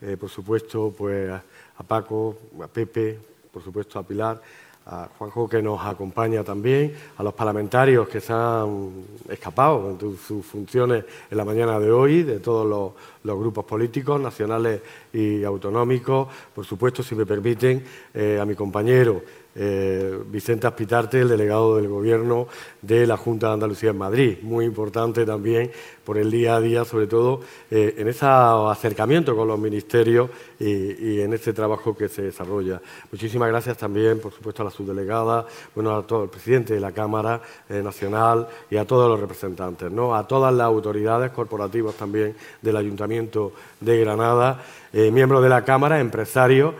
[0.00, 3.18] eh, por supuesto, pues a Paco, a Pepe,
[3.52, 4.40] por supuesto a Pilar,
[4.86, 8.92] a Juanjo que nos acompaña también, a los parlamentarios que se han
[9.28, 14.80] escapado en sus funciones en la mañana de hoy, de todos los, grupos políticos, nacionales
[15.12, 19.22] y autonómicos, por supuesto, si me permiten, eh, a mi compañero
[19.56, 22.48] eh, Vicente Aspitarte, el delegado del Gobierno
[22.82, 24.38] de la Junta de Andalucía en Madrid.
[24.42, 25.70] Muy importante también
[26.04, 27.40] por el día a día, sobre todo
[27.70, 32.80] eh, en ese acercamiento con los ministerios y, en este trabajo que se desarrolla.
[33.12, 36.92] Muchísimas gracias también, por supuesto, a la subdelegada, bueno, a todo el presidente de la
[36.92, 40.14] Cámara eh, Nacional y a todos los representantes, ¿no?
[40.14, 44.62] a todas las autoridades corporativas también del Ayuntamiento de Granada,
[44.92, 46.74] miembros de la Cámara, empresarios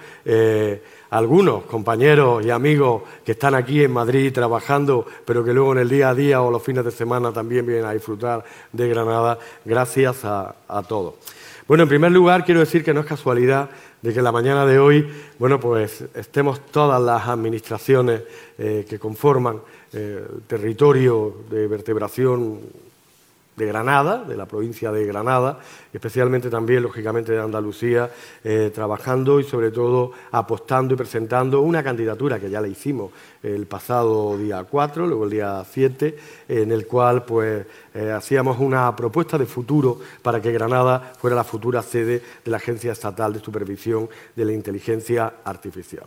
[1.14, 5.88] algunos compañeros y amigos que están aquí en Madrid trabajando, pero que luego en el
[5.88, 10.24] día a día o los fines de semana también vienen a disfrutar de Granada, gracias
[10.24, 10.56] a,
[10.88, 11.14] todos.
[11.68, 13.70] Bueno, en primer lugar quiero decir que no es casualidad
[14.02, 18.22] de que la mañana de hoy, bueno, pues estemos todas las administraciones
[18.58, 19.60] eh, que conforman
[19.92, 22.58] eh, el territorio de vertebración
[23.56, 25.58] de Granada, de la provincia de Granada,
[25.92, 28.10] especialmente también, lógicamente, de Andalucía,
[28.42, 33.12] eh, trabajando y sobre todo apostando y presentando una candidatura que ya la hicimos
[33.42, 36.16] el pasado día 4, luego el día 7,
[36.48, 41.44] en el cual pues eh, hacíamos una propuesta de futuro para que Granada fuera la
[41.44, 46.06] futura sede de la Agencia Estatal de Supervisión de la Inteligencia Artificial.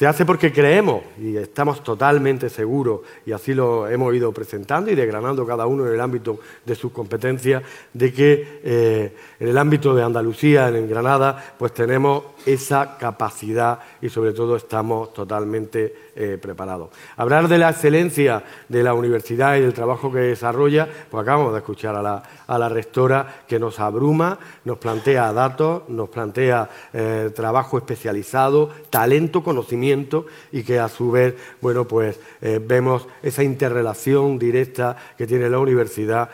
[0.00, 4.94] Se hace porque creemos y estamos totalmente seguros, y así lo hemos ido presentando y
[4.94, 9.94] desgranando cada uno en el ámbito de sus competencias, de que eh, en el ámbito
[9.94, 16.88] de Andalucía, en Granada, pues tenemos esa capacidad y sobre todo estamos totalmente eh, preparados.
[17.18, 21.58] Hablar de la excelencia de la universidad y del trabajo que desarrolla, pues acabamos de
[21.58, 28.70] escuchar a la, rectora que nos abruma, nos plantea datos, nos plantea eh, trabajo especializado,
[28.88, 29.89] talento, conocimiento
[30.52, 35.58] y que a su vez, bueno, pues eh, vemos esa interrelación directa que tiene la
[35.58, 36.30] universidad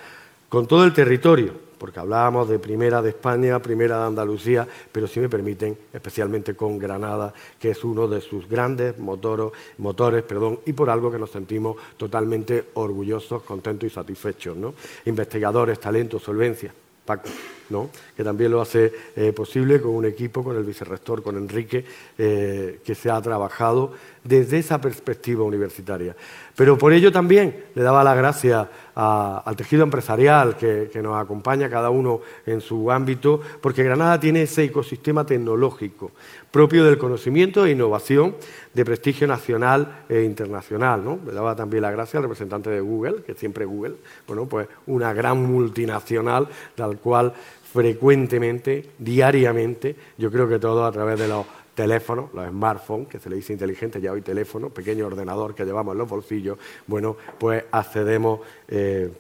[0.48, 5.20] con todo el territorio porque hablábamos de primera de España, primera de Andalucía, pero si
[5.20, 10.90] me permiten, especialmente con Granada, que es uno de sus grandes motores, perdón, y por
[10.90, 14.56] algo que nos sentimos totalmente orgullosos, contentos y satisfechos.
[14.56, 14.74] ¿no?
[15.04, 16.72] Investigadores, talento, solvencia.
[17.04, 17.28] Paco,
[17.70, 17.90] ¿no?
[18.16, 21.84] que también lo hace eh, posible con un equipo, con el vicerrector, con Enrique,
[22.18, 23.92] eh, que se ha trabajado
[24.24, 26.16] desde esa perspectiva universitaria.
[26.54, 31.90] Pero por ello también le daba la gracia al tejido empresarial que, nos acompaña cada
[31.90, 36.12] uno en su ámbito, porque Granada tiene ese ecosistema tecnológico
[36.50, 38.34] propio del conocimiento e innovación
[38.72, 41.04] de prestigio nacional e internacional.
[41.04, 41.18] ¿no?
[41.26, 45.12] Le daba también la gracia al representante de Google, que siempre Google, bueno, pues una
[45.12, 47.34] gran multinacional, tal cual
[47.76, 53.28] frecuentemente, diariamente, yo creo que todo a través de los teléfonos, los smartphones, que se
[53.28, 57.64] le dice inteligente ya hoy teléfono, pequeño ordenador que llevamos en los bolsillos, bueno, pues
[57.70, 59.10] accedemos eh,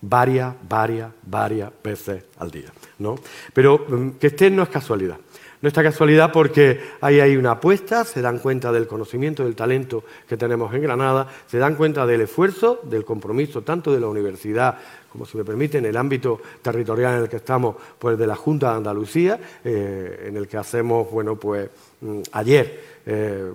[0.00, 2.72] varias, varias, varias veces al día.
[2.98, 3.14] ¿no?
[3.54, 5.18] Pero mm, que esté no es casualidad.
[5.60, 10.02] No está casualidad porque ahí hay una apuesta, se dan cuenta del conocimiento, del talento
[10.28, 14.78] que tenemos en Granada, se dan cuenta del esfuerzo, del compromiso tanto de la universidad
[15.12, 18.70] como si me permiten, el ámbito territorial en el que estamos, pues de la Junta
[18.70, 21.68] de Andalucía, eh, en el que hacemos, bueno, pues
[22.00, 23.52] mm, ayer eh,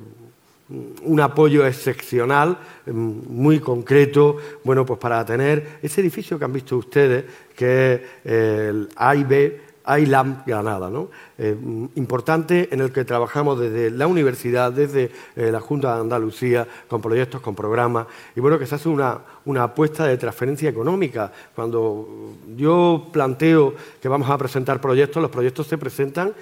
[0.69, 2.91] un apoyo excepcional, mm,
[3.29, 8.89] muy concreto, bueno, pues para tener ese edificio que han visto ustedes, que es el
[8.95, 11.09] AIB ILAM Granada, ¿no?
[11.37, 11.55] Eh,
[11.95, 17.01] importante en el que trabajamos desde la universidad, desde eh, la Junta de Andalucía, con
[17.01, 21.31] proyectos, con programas, y bueno, que se hace una, una apuesta de transferencia económica.
[21.55, 26.33] Cuando yo planteo que vamos a presentar proyectos, los proyectos se presentan,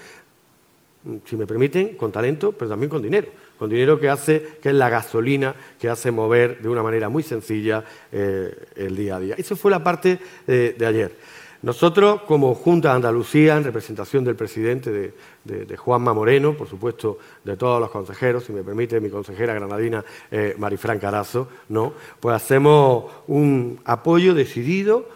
[1.26, 3.28] si me permiten, con talento, pero también con dinero
[3.60, 7.24] con dinero que hace, que es la gasolina que hace mover de una manera muy
[7.24, 9.36] sencilla eh, el día a día.
[9.38, 11.14] Eso fue la parte de ayer.
[11.66, 15.12] Nosotros, como Junta de Andalucía, en representación del presidente
[15.44, 20.06] de, Juanma Moreno, por supuesto de todos los consejeros, si me permite mi consejera granadina
[20.30, 21.94] eh, Marifran Carazo, ¿no?
[22.20, 25.10] pues hacemos un apoyo decidido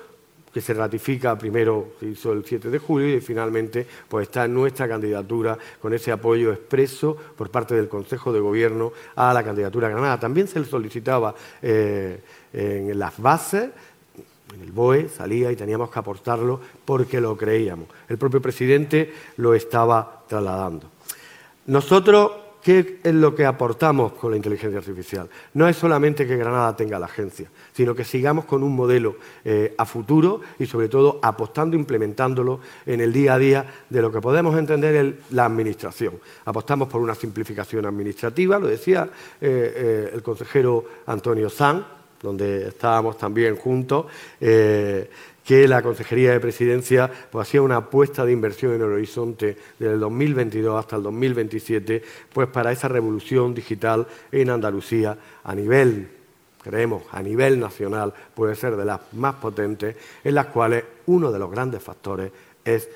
[0.51, 4.87] que se ratifica primero, se hizo el 7 de julio y finalmente pues está nuestra
[4.87, 9.91] candidatura con ese apoyo expreso por parte del Consejo de Gobierno a la candidatura a
[9.91, 10.19] Granada.
[10.19, 12.19] También se le solicitaba eh,
[12.51, 13.69] en las bases
[14.53, 17.87] en el BOE salía y teníamos que aportarlo porque lo creíamos.
[18.07, 20.89] El propio presidente lo estaba trasladando.
[21.67, 22.31] Nosotros,
[22.63, 25.29] ¿qué es lo que aportamos con la inteligencia artificial?
[25.53, 29.75] No es solamente que Granada tenga la agencia, sino que sigamos con un modelo eh,
[29.77, 34.19] a futuro y sobre todo apostando, implementándolo en el día a día de lo que
[34.19, 36.15] podemos entender en la administración.
[36.45, 39.07] Apostamos por una simplificación administrativa, lo decía
[39.39, 44.05] eh, eh, el consejero Antonio Sanz, donde estábamos también juntos,
[44.39, 45.09] eh,
[45.43, 49.93] que la Consejería de Presidencia pues, hacía una apuesta de inversión en el horizonte desde
[49.93, 56.19] el 2022 hasta el 2027, pues para esa revolución digital en Andalucía a nivel
[56.61, 61.39] creemos, a nivel nacional, puede ser de las más potentes, en las cuales uno de
[61.39, 62.31] los grandes factores
[62.63, 62.89] es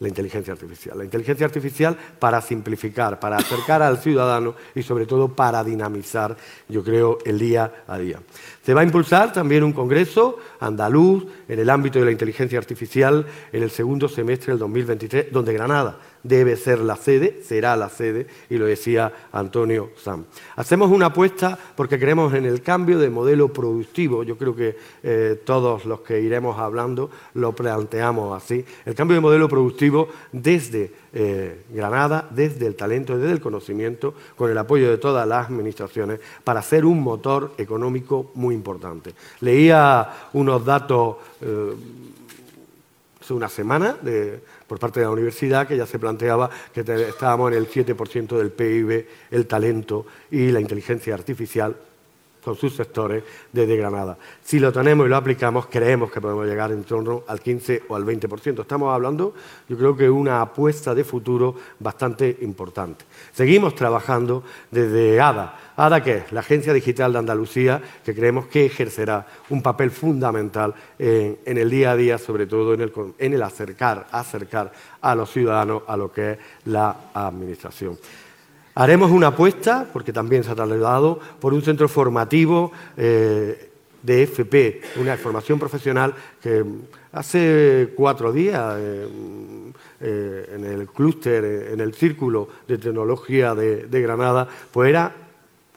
[0.00, 0.98] la inteligencia artificial.
[0.98, 6.36] La inteligencia artificial para simplificar, para acercar al ciudadano y sobre todo para dinamizar,
[6.68, 8.20] yo creo, el día a día.
[8.64, 13.26] Se va a impulsar también un congreso andaluz en el ámbito de la inteligencia artificial
[13.52, 18.26] en el segundo semestre del 2023, donde Granada debe ser la sede, será la sede,
[18.50, 20.24] y lo decía Antonio Sam.
[20.56, 25.40] Hacemos una apuesta porque creemos en el cambio de modelo productivo, yo creo que eh,
[25.44, 31.64] todos los que iremos hablando lo planteamos así, el cambio de modelo productivo desde eh,
[31.70, 36.60] Granada, desde el talento, desde el conocimiento, con el apoyo de todas las administraciones, para
[36.62, 39.14] ser un motor económico muy importante.
[39.40, 41.74] Leía unos datos eh,
[43.20, 47.52] hace una semana de por parte de la universidad que ya se planteaba que estábamos
[47.52, 51.76] en el 7% del PIB, el talento y la inteligencia artificial
[52.46, 54.16] con sus sectores desde Granada.
[54.40, 57.96] Si lo tenemos y lo aplicamos, creemos que podemos llegar en torno al 15 o
[57.96, 58.60] al 20%.
[58.60, 59.34] Estamos hablando,
[59.68, 63.04] yo creo que una apuesta de futuro bastante importante.
[63.32, 65.72] Seguimos trabajando desde ADA.
[65.76, 70.72] ADA, que es la Agencia Digital de Andalucía, que creemos que ejercerá un papel fundamental
[71.00, 74.06] en, el día a día, sobre todo en el, acercar
[75.00, 77.98] a los ciudadanos a lo que es la Administración.
[78.78, 83.70] Haremos una apuesta, porque también se ha trasladado, por un centro formativo eh,
[84.02, 86.62] de FP, una formación profesional que
[87.12, 89.08] hace cuatro días eh,
[90.02, 95.10] eh, en el clúster, en el círculo de tecnología de, Granada, pues era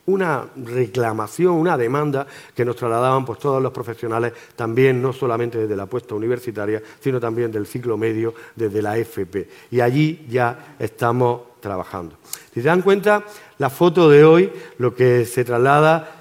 [0.07, 5.75] una reclamación, una demanda que nos trasladaban pues, todos los profesionales, también no solamente desde
[5.77, 9.47] la apuesta universitaria, sino también del ciclo medio, desde la FP.
[9.71, 12.15] Y allí ya estamos trabajando.
[12.53, 13.23] Si se dan cuenta,
[13.57, 16.19] la foto de hoy lo que se traslada,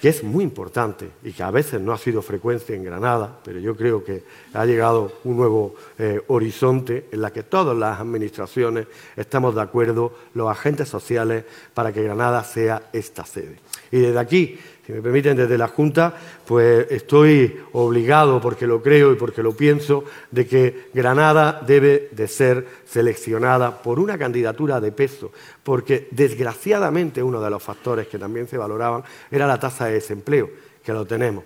[0.00, 3.58] que es muy importante y que a veces no ha sido frecuencia en Granada, pero
[3.58, 8.86] yo creo que ha llegado un nuevo eh, horizonte en la que todas las administraciones
[9.16, 13.58] estamos de acuerdo, los agentes sociales, para que Granada sea esta sede.
[13.90, 16.14] Y desde aquí si me permiten, desde la Junta,
[16.46, 22.28] pues estoy obligado, porque lo creo y porque lo pienso, de que Granada debe de
[22.28, 25.32] ser seleccionada por una candidatura de peso,
[25.64, 30.50] porque desgraciadamente uno de los factores que también se valoraban era la tasa de desempleo,
[30.84, 31.42] que lo tenemos.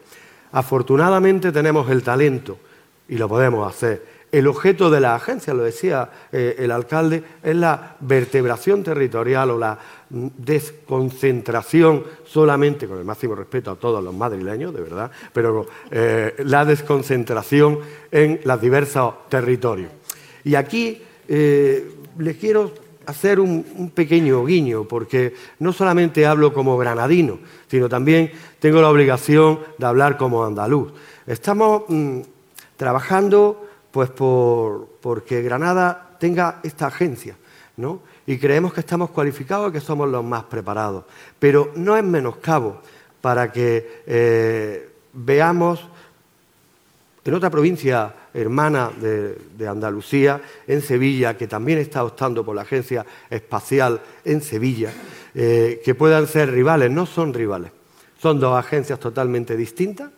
[0.53, 2.59] Afortunadamente tenemos el talento
[3.09, 7.57] y lo podemos hacer el objeto de la agencia, lo decía eh, el alcalde, es
[7.57, 9.79] la vertebración territorial o la
[10.11, 16.65] desconcentración solamente, con el máximo respeto a todos los madrileños, de verdad, pero eh, la
[16.65, 17.79] desconcentración
[18.11, 19.91] en los diversos territorios.
[20.45, 22.73] Y aquí eh, les quiero
[23.07, 27.39] hacer un, pequeño guiño, porque no solamente hablo como granadino,
[27.69, 30.93] sino también tengo la obligación de hablar como andaluz.
[31.27, 32.21] Estamos mm,
[32.77, 37.37] trabajando pues por, porque Granada tenga esta agencia,
[37.77, 38.01] ¿no?
[38.27, 41.05] Y creemos que estamos cualificados y que somos los más preparados.
[41.39, 42.81] Pero no es menoscabo
[43.21, 45.81] para que eh, veamos
[47.25, 53.05] en otra provincia hermana de, Andalucía, en Sevilla, que también está optando por la Agencia
[53.29, 54.93] Espacial en Sevilla,
[55.35, 56.91] eh, que puedan ser rivales.
[56.91, 57.73] No son rivales,
[58.21, 60.11] son dos agencias totalmente distintas,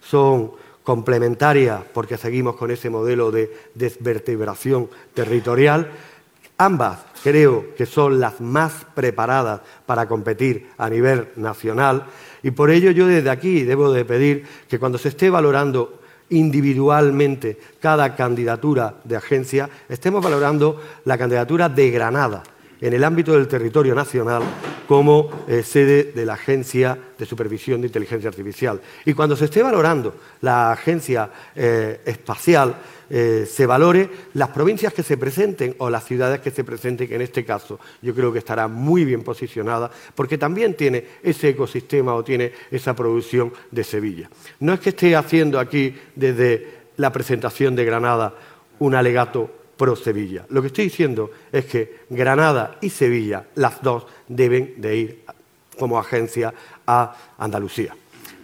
[0.00, 0.52] son
[0.82, 5.90] complementarias, porque seguimos con ese modelo de desvertebración territorial.
[6.58, 12.06] Ambas creo que son las más preparadas para competir a nivel nacional
[12.42, 16.00] y por ello yo desde aquí debo de pedir que cuando se esté valorando
[16.30, 22.42] individualmente cada candidatura de agencia, estemos valorando la candidatura de Granada
[22.80, 24.42] en el ámbito del territorio nacional
[24.86, 28.80] como eh, sede de la Agencia de Supervisión de Inteligencia Artificial.
[29.04, 32.76] Y cuando se esté valorando la agencia eh, espacial,
[33.08, 37.14] eh, se valore las provincias que se presenten o las ciudades que se presenten, que
[37.14, 42.14] en este caso yo creo que estará muy bien posicionada, porque también tiene ese ecosistema
[42.14, 44.28] o tiene esa producción de Sevilla.
[44.60, 48.34] No es que esté haciendo aquí desde la presentación de Granada
[48.78, 50.46] un alegato pro Sevilla.
[50.48, 55.24] Lo que estoy diciendo es que Granada y Sevilla, las dos, deben de ir
[55.78, 56.52] como agencia
[56.86, 57.94] a Andalucía.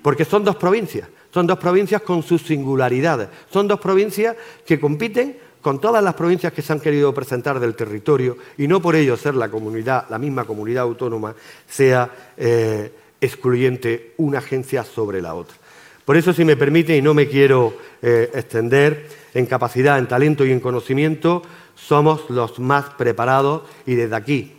[0.02, 5.36] Porque son dos provincias, son dos provincias con sus singularidades, son dos provincias que compiten
[5.60, 9.16] con todas las provincias que se han querido presentar del territorio y no por ello
[9.16, 11.34] ser la comunidad, la misma comunidad autónoma,
[11.68, 15.56] sea eh, excluyente una agencia sobre la otra.
[16.04, 20.44] Por eso, si me permite, y no me quiero eh, extender, en capacidad, en talento
[20.44, 21.42] y en conocimiento,
[21.74, 24.52] somos los más preparados y desde aquí,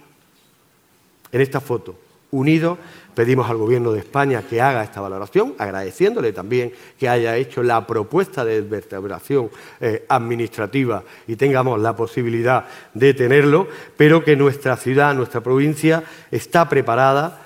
[1.31, 1.95] en esta foto,
[2.31, 2.79] unidos.
[3.15, 7.85] Pedimos al Gobierno de España que haga esta valoración, agradeciéndole también que haya hecho la
[7.85, 9.49] propuesta de vertebración
[9.79, 16.67] eh, administrativa y tengamos la posibilidad de tenerlo, pero que nuestra ciudad, nuestra provincia está
[16.67, 17.41] preparada.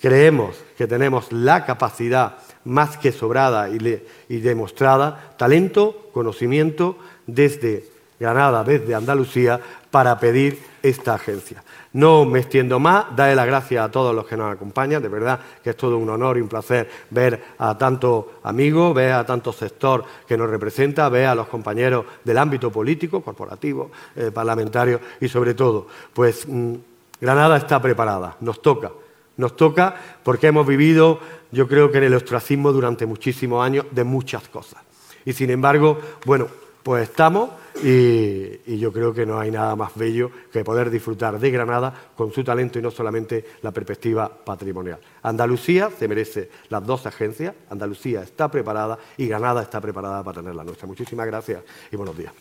[0.00, 6.96] Creemos que tenemos la capacidad más que sobrada y, demostrada, talento, conocimiento
[7.26, 7.84] desde
[8.18, 9.60] Granada, desde Andalucía,
[9.90, 11.62] para pedir esta agencia.
[11.92, 15.40] No me extiendo más, daré las gracias a todos los que nos acompañan, de verdad
[15.62, 19.52] que es todo un honor y un placer ver a tanto amigos, ver a tanto
[19.52, 25.28] sector que nos representa, ver a los compañeros del ámbito político, corporativo, eh, parlamentario y
[25.28, 26.74] sobre todo, pues mm,
[27.20, 28.92] Granada está preparada, nos toca,
[29.36, 31.18] nos toca porque hemos vivido,
[31.50, 34.80] yo creo que en el ostracismo durante muchísimos años de muchas cosas.
[35.24, 36.46] Y sin embargo, bueno,
[36.82, 37.50] pues estamos
[37.82, 42.32] y, yo creo que no hay nada más bello que poder disfrutar de Granada con
[42.32, 44.98] su talento y no solamente la perspectiva patrimonial.
[45.22, 50.54] Andalucía se merece las dos agencias, Andalucía está preparada y Granada está preparada para tener
[50.54, 50.86] la nuestra.
[50.86, 52.32] Muchísimas gracias y buenos días.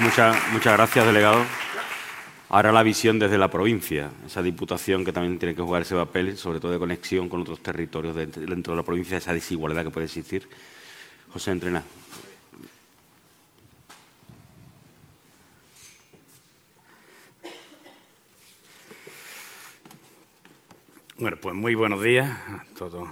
[0.00, 1.59] Muchas, muchas gracias, delegado.
[2.52, 6.36] Ahora la visión desde la provincia, esa diputación que también tiene que jugar ese papel,
[6.36, 10.06] sobre todo de conexión con otros territorios dentro de la provincia, esa desigualdad que puede
[10.06, 10.48] existir.
[11.32, 11.84] José Entrena.
[21.18, 23.08] Bueno, pues muy buenos días a todos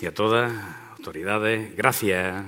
[0.00, 0.50] y a todas,
[0.96, 1.76] autoridades.
[1.76, 2.42] Gracias,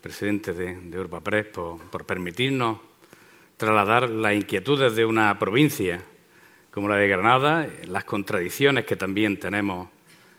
[0.00, 2.89] presidente de, de Press, por permitirnos
[3.60, 6.00] trasladar las inquietudes de una provincia
[6.70, 9.90] como la de Granada, las contradicciones que también tenemos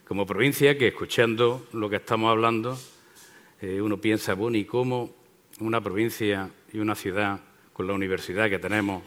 [0.08, 2.76] como provincia, que escuchando lo que estamos hablando,
[3.62, 5.14] eh, uno piensa, bueno, ¿y cómo
[5.60, 7.40] una provincia y una ciudad
[7.74, 9.04] con la universidad que tenemos,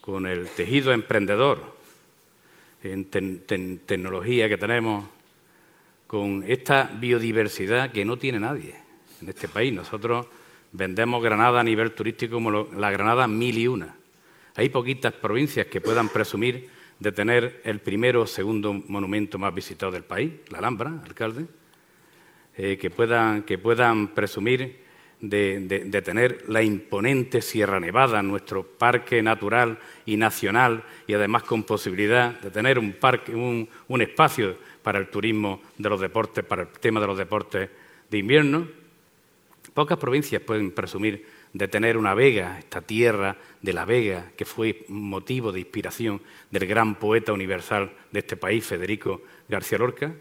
[0.00, 1.76] con el tejido emprendedor,
[2.82, 3.04] en
[3.86, 5.04] tecnología que tenemos,
[6.08, 8.74] con esta biodiversidad que no tiene nadie
[9.22, 9.72] en este país?
[9.72, 10.26] Nosotros
[10.74, 13.94] vendemos Granada a nivel turístico como la Granada mil y una.
[14.56, 16.68] Hay poquitas provincias que puedan presumir
[16.98, 21.46] de tener el primero o segundo monumento más visitado del país, la Alhambra, alcalde,
[22.56, 24.84] eh, que, puedan, que, puedan, presumir
[25.20, 32.40] de, tener la imponente Sierra Nevada, nuestro parque natural y nacional, y además con posibilidad
[32.40, 37.00] de tener un, parque, un espacio para el turismo de los deportes, para el tema
[37.00, 37.70] de los deportes
[38.10, 38.83] de invierno
[39.74, 44.84] Pocas provincias pueden presumir de tener una vega, esta tierra de la vega, que fue
[44.88, 46.22] motivo de inspiración
[46.52, 50.14] del gran poeta universal de este país, Federico García Lorca.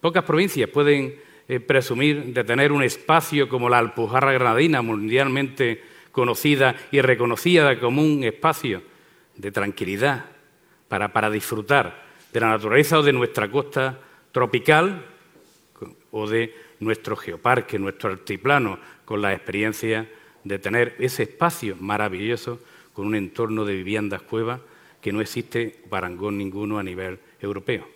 [0.00, 1.16] Pocas provincias pueden
[1.48, 5.82] eh, presumir de tener un espacio como la Alpujarra Granadina, mundialmente
[6.12, 8.82] conocida y reconocida como un espacio
[9.36, 10.26] de tranquilidad
[10.86, 13.98] para, para disfrutar de la naturaleza o de nuestra costa
[14.30, 15.06] tropical
[16.12, 20.08] o de nuestro geoparque, nuestro altiplano, con la experiencia
[20.44, 22.60] de tener ese espacio maravilloso
[22.92, 24.60] con un entorno de viviendas cuevas
[25.00, 27.88] que no existe parangón ninguno a nivel europeo.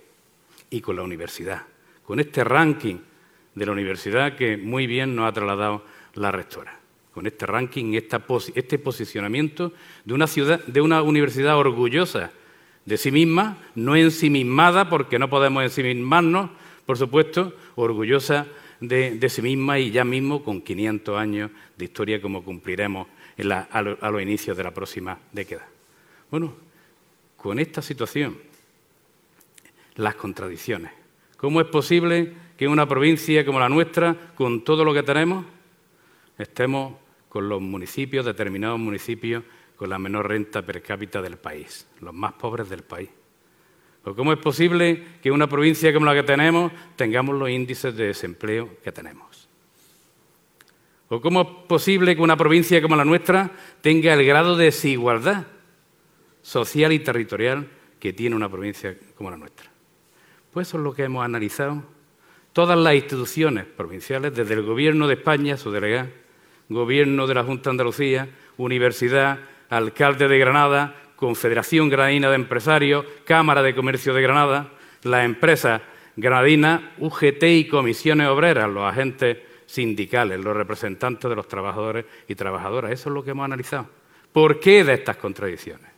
[0.70, 1.62] Y con la universidad,
[2.04, 2.96] con este ranking
[3.54, 5.84] de la universidad que muy bien nos ha trasladado
[6.14, 6.78] la rectora.
[7.12, 9.72] Con este ranking, este posicionamiento
[10.04, 12.30] de una ciudad, de una universidad orgullosa
[12.84, 16.50] de sí misma, no ensimismada, porque no podemos ensimismarnos,
[16.84, 18.46] por supuesto, orgullosa
[18.80, 23.08] de, sí misma y ya mismo con 500 años de historia como cumpliremos
[23.70, 25.66] a, los inicios de la próxima década.
[26.30, 26.54] Bueno,
[27.36, 28.36] con esta situación,
[29.96, 30.92] las contradicciones.
[31.36, 35.44] ¿Cómo es posible que en una provincia como la nuestra, con todo lo que tenemos,
[36.38, 36.94] estemos
[37.28, 39.44] con los municipios, determinados municipios,
[39.76, 43.10] con la menor renta per cápita del país, los más pobres del país?
[44.14, 48.68] Cómo es posible que una provincia como la que tenemos tengamos los índices de desempleo
[48.82, 49.48] que tenemos?
[51.08, 53.50] ¿O cómo es posible que una provincia como la nuestra
[53.80, 55.46] tenga el grado de desigualdad
[56.42, 59.70] social y territorial que tiene una provincia como la nuestra?
[60.52, 61.82] Pues eso es lo que hemos analizado
[62.56, 66.08] todas las instituciones provinciales, desde el Gobierno de España, su delegado,
[66.70, 73.62] Gobierno de la Junta de Andalucía, Universidad, Alcalde de Granada, Confederación Granadina de Empresarios, Cámara
[73.62, 75.80] de Comercio de Granada, las empresas
[76.16, 82.92] granadinas, UGT y comisiones obreras, los agentes sindicales, los representantes de los trabajadores y trabajadoras.
[82.92, 83.88] Eso es lo que hemos analizado.
[84.32, 85.90] ¿Por qué de estas contradicciones?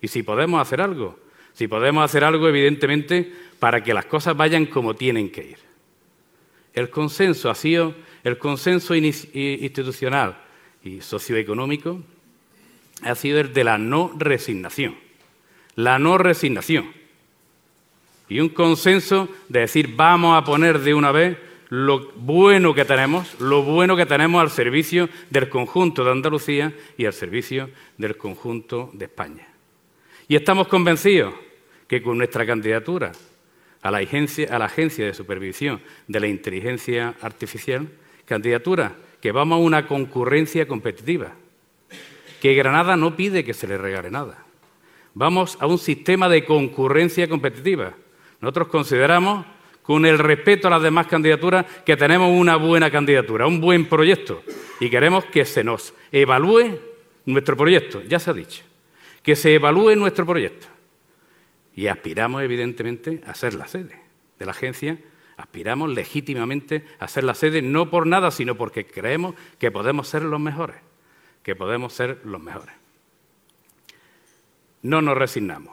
[0.00, 1.18] Y si podemos hacer algo,
[1.52, 5.58] si podemos hacer algo, evidentemente, para que las cosas vayan como tienen que ir.
[6.74, 10.36] El consenso ha sido el consenso institucional
[10.82, 12.02] y socioeconómico
[13.02, 14.96] ha sido el de la no resignación.
[15.74, 16.90] La no resignación.
[18.28, 21.38] Y un consenso de decir, vamos a poner de una vez
[21.68, 27.06] lo bueno que tenemos, lo bueno que tenemos al servicio del conjunto de Andalucía y
[27.06, 29.48] al servicio del conjunto de España.
[30.28, 31.34] Y estamos convencidos
[31.86, 33.12] que con nuestra candidatura
[33.82, 37.88] a la agencia, a la agencia de Supervisión de la Inteligencia Artificial,
[38.24, 41.32] candidatura que vamos a una concurrencia competitiva,
[42.40, 44.44] que Granada no pide que se le regale nada.
[45.14, 47.94] Vamos a un sistema de concurrencia competitiva.
[48.40, 49.46] Nosotros consideramos
[49.86, 54.42] con el respeto a las demás candidaturas, que tenemos una buena candidatura, un buen proyecto,
[54.80, 56.80] y queremos que se nos evalúe
[57.24, 58.64] nuestro proyecto, ya se ha dicho,
[59.22, 60.66] que se evalúe nuestro proyecto.
[61.76, 64.00] Y aspiramos, evidentemente, a ser la sede
[64.38, 64.98] de la agencia,
[65.36, 70.22] aspiramos legítimamente a ser la sede, no por nada, sino porque creemos que podemos ser
[70.22, 70.76] los mejores,
[71.46, 72.74] que podemos ser los mejores.
[74.82, 75.72] No nos resignamos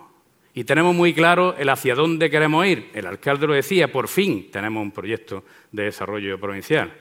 [0.54, 2.92] y tenemos muy claro el hacia dónde queremos ir.
[2.94, 6.94] El alcalde lo decía, por fin tenemos un proyecto de desarrollo provincial.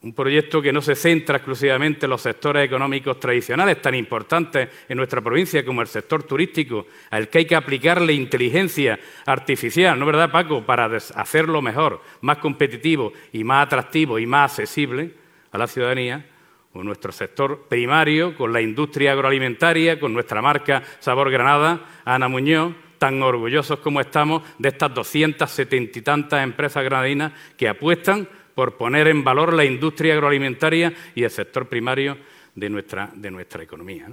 [0.00, 4.96] Un proyecto que no se centra exclusivamente en los sectores económicos tradicionales tan importantes en
[4.96, 10.12] nuestra provincia como el sector turístico, al que hay que aplicarle inteligencia artificial, ¿no es
[10.12, 15.12] verdad, Paco?, para hacerlo mejor, más competitivo y más atractivo y más accesible
[15.52, 16.30] a la ciudadanía,
[16.74, 22.74] con nuestro sector primario, con la industria agroalimentaria, con nuestra marca Sabor Granada, Ana Muñoz,
[22.98, 29.06] tan orgullosos como estamos de estas 270 y tantas empresas granadinas que apuestan por poner
[29.06, 32.18] en valor la industria agroalimentaria y el sector primario
[32.56, 34.08] de nuestra, de nuestra economía.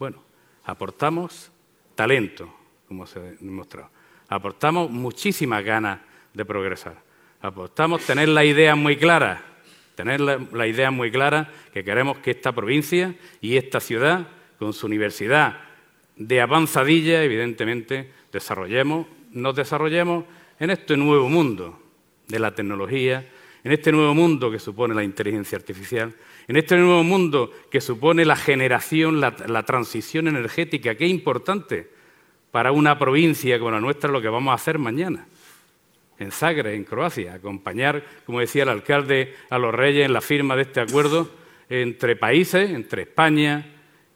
[0.00, 0.24] Bueno,
[0.64, 1.52] aportamos
[1.94, 2.52] talento,
[2.88, 3.88] como se ha demostrado.
[4.28, 6.00] Aportamos muchísimas ganas
[6.34, 6.96] de progresar.
[7.40, 9.49] Aportamos tener la idea muy clara
[10.00, 14.28] tener la, idea muy clara que queremos que esta provincia y esta ciudad,
[14.58, 15.58] con su universidad
[16.16, 20.24] de avanzadilla, evidentemente, desarrollemos, nos desarrollemos
[20.58, 21.78] en este nuevo mundo
[22.28, 23.28] de la tecnología,
[23.62, 26.14] en este nuevo mundo que supone la inteligencia artificial,
[26.48, 31.90] en este nuevo mundo que supone la generación, la, la transición energética, que es importante
[32.50, 35.26] para una provincia como la nuestra lo que vamos a hacer mañana
[36.20, 40.54] en Zagreb, en Croacia, acompañar, como decía el alcalde, a los reyes en la firma
[40.54, 41.28] de este acuerdo
[41.68, 43.66] entre países, entre España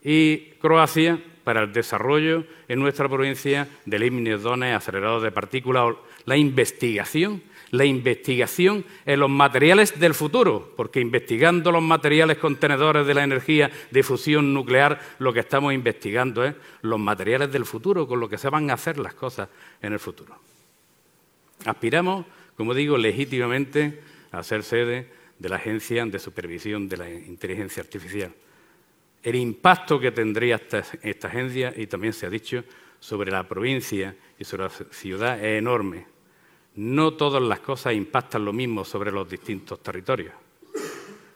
[0.03, 5.95] y Croacia, para el desarrollo en nuestra provincia de límites dones acelerados de partículas,
[6.25, 13.15] la investigación, la investigación en los materiales del futuro, porque investigando los materiales contenedores de
[13.15, 18.21] la energía de fusión nuclear, lo que estamos investigando es los materiales del futuro, con
[18.21, 19.49] lo que se van a hacer las cosas
[19.83, 20.54] en el futuro.
[21.65, 22.27] Aspiramos,
[22.57, 24.01] como digo, legítimamente
[24.31, 28.33] a ser sede de la Agencia de Supervisión de la Inteligencia Artificial.
[29.23, 32.65] El impacto que tendría esta, agencia, y también se ha dicho,
[33.01, 36.07] sobre la provincia y sobre la ciudad es enorme.
[36.77, 40.35] No todas las cosas impactan lo mismo sobre los distintos territorios.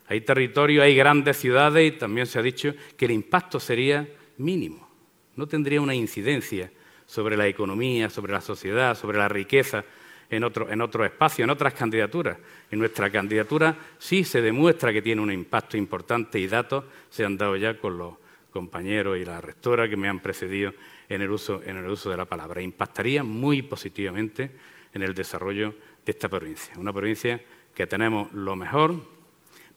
[0.08, 4.08] Hay territorios, hay grandes ciudades y también se ha dicho que el impacto sería
[4.38, 4.88] mínimo.
[5.36, 6.70] No tendría una incidencia
[7.06, 9.84] sobre la economía, sobre la sociedad, sobre la riqueza
[10.30, 12.38] en otro, en otro espacio, en otras candidaturas.
[12.70, 17.38] En nuestra candidatura sí se demuestra que tiene un impacto importante y datos se han
[17.38, 18.14] dado ya con los
[18.50, 20.72] compañeros y la rectora que me han precedido
[21.08, 22.60] en el uso, en el uso de la palabra.
[22.60, 24.50] Impactaría muy positivamente
[24.92, 25.74] en el desarrollo
[26.04, 26.74] de esta provincia.
[26.76, 27.40] Una provincia
[27.74, 28.96] que tenemos lo mejor,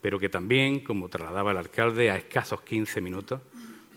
[0.02, 3.42] pero que también, como trasladaba el alcalde, a escasos 15 minutos,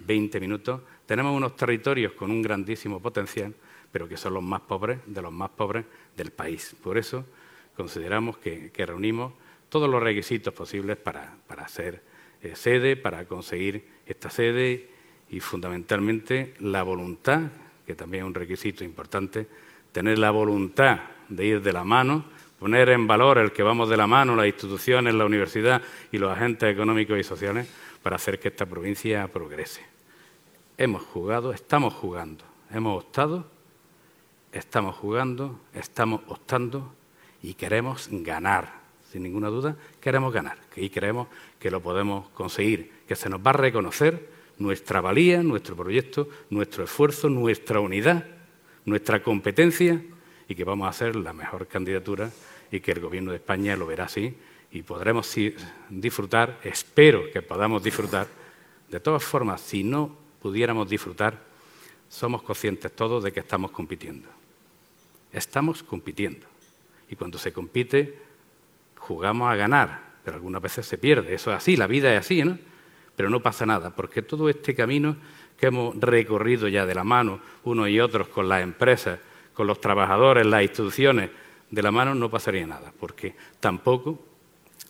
[0.06, 3.54] 20 minutos, tenemos unos territorios con un grandísimo potencial
[3.94, 5.84] pero que son los más pobres de los más pobres
[6.16, 6.74] del país.
[6.82, 7.24] Por eso
[7.76, 9.32] consideramos que, reunimos
[9.68, 11.38] todos los requisitos posibles para,
[11.68, 12.02] ser
[12.42, 14.88] eh, sede, para conseguir esta sede
[15.30, 17.42] y fundamentalmente la voluntad,
[17.86, 19.46] que también es un requisito importante,
[19.92, 22.24] tener la voluntad de ir de la mano,
[22.58, 25.80] poner en valor el que vamos de la mano, las instituciones, la universidad
[26.10, 27.68] y los agentes económicos y sociales
[28.02, 29.82] para hacer que esta provincia progrese.
[30.78, 33.53] Hemos jugado, estamos jugando, hemos optado
[34.54, 36.94] estamos jugando, estamos optando
[37.42, 38.84] y queremos ganar.
[39.10, 41.28] Sin ninguna duda, queremos ganar y creemos
[41.58, 44.28] que lo podemos conseguir, que se nos va a reconocer
[44.58, 48.26] nuestra valía, nuestro proyecto, nuestro esfuerzo, nuestra unidad,
[48.84, 50.02] nuestra competencia
[50.48, 52.30] y que vamos a ser la mejor candidatura
[52.70, 54.34] y que el Gobierno de España lo verá así
[54.72, 55.32] y podremos
[55.88, 58.26] disfrutar, espero que podamos disfrutar.
[58.90, 61.38] De todas formas, si no pudiéramos disfrutar,
[62.08, 64.28] somos conscientes todos de que estamos compitiendo.
[65.34, 66.46] Estamos compitiendo.
[67.10, 68.18] Y cuando se compite,
[68.96, 71.34] jugamos a ganar, pero algunas veces se pierde.
[71.34, 72.58] Eso es así, la vida es así, ¿no?
[73.16, 75.16] pero no pasa nada, porque todo este camino
[75.58, 79.20] que hemos recorrido ya de la mano unos y otros con las empresas,
[79.52, 81.30] con los trabajadores, las instituciones,
[81.70, 84.20] de la mano no pasaría nada, porque tampoco,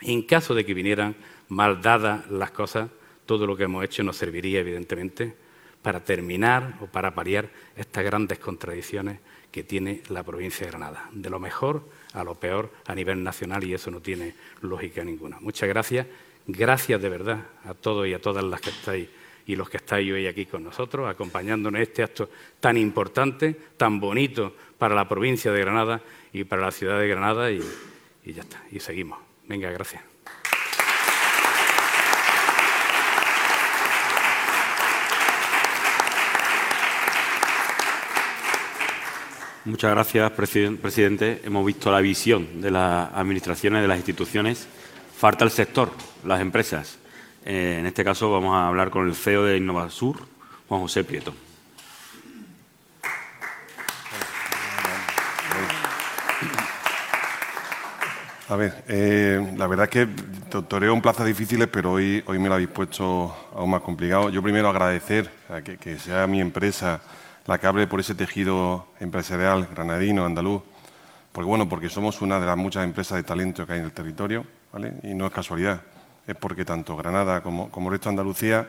[0.00, 1.14] en caso de que vinieran
[1.48, 2.90] mal dadas las cosas,
[3.26, 5.34] todo lo que hemos hecho nos serviría, evidentemente,
[5.82, 9.20] para terminar o para paliar estas grandes contradicciones
[9.54, 13.62] que tiene la provincia de Granada, de lo mejor a lo peor a nivel nacional
[13.62, 15.38] y eso no tiene lógica ninguna.
[15.38, 16.08] Muchas gracias,
[16.48, 19.08] gracias de verdad a todos y a todas las que estáis
[19.46, 22.28] y los que estáis hoy aquí con nosotros, acompañándonos en este acto
[22.58, 26.02] tan importante, tan bonito para la provincia de Granada
[26.32, 27.62] y para la ciudad de Granada y,
[28.24, 29.20] y ya está, y seguimos.
[29.46, 30.13] Venga, gracias.
[39.66, 41.40] Muchas gracias, presidente.
[41.42, 44.68] Hemos visto la visión de las administraciones, de las instituciones.
[45.16, 45.90] Falta el sector,
[46.22, 46.98] las empresas.
[47.46, 50.18] Eh, en este caso vamos a hablar con el CEO de Innovasur,
[50.68, 51.34] Juan José Prieto.
[58.50, 60.08] A ver, eh, la verdad es que
[60.68, 64.28] toreo un plazo difíciles, pero hoy, hoy me lo habéis puesto aún más complicado.
[64.28, 67.00] Yo primero agradecer a que sea mi empresa
[67.46, 70.62] la que hable por ese tejido empresarial granadino, andaluz,
[71.32, 73.92] porque bueno, porque somos una de las muchas empresas de talento que hay en el
[73.92, 74.94] territorio, ¿vale?
[75.02, 75.80] Y no es casualidad,
[76.26, 78.66] es porque tanto Granada como, como el resto de Andalucía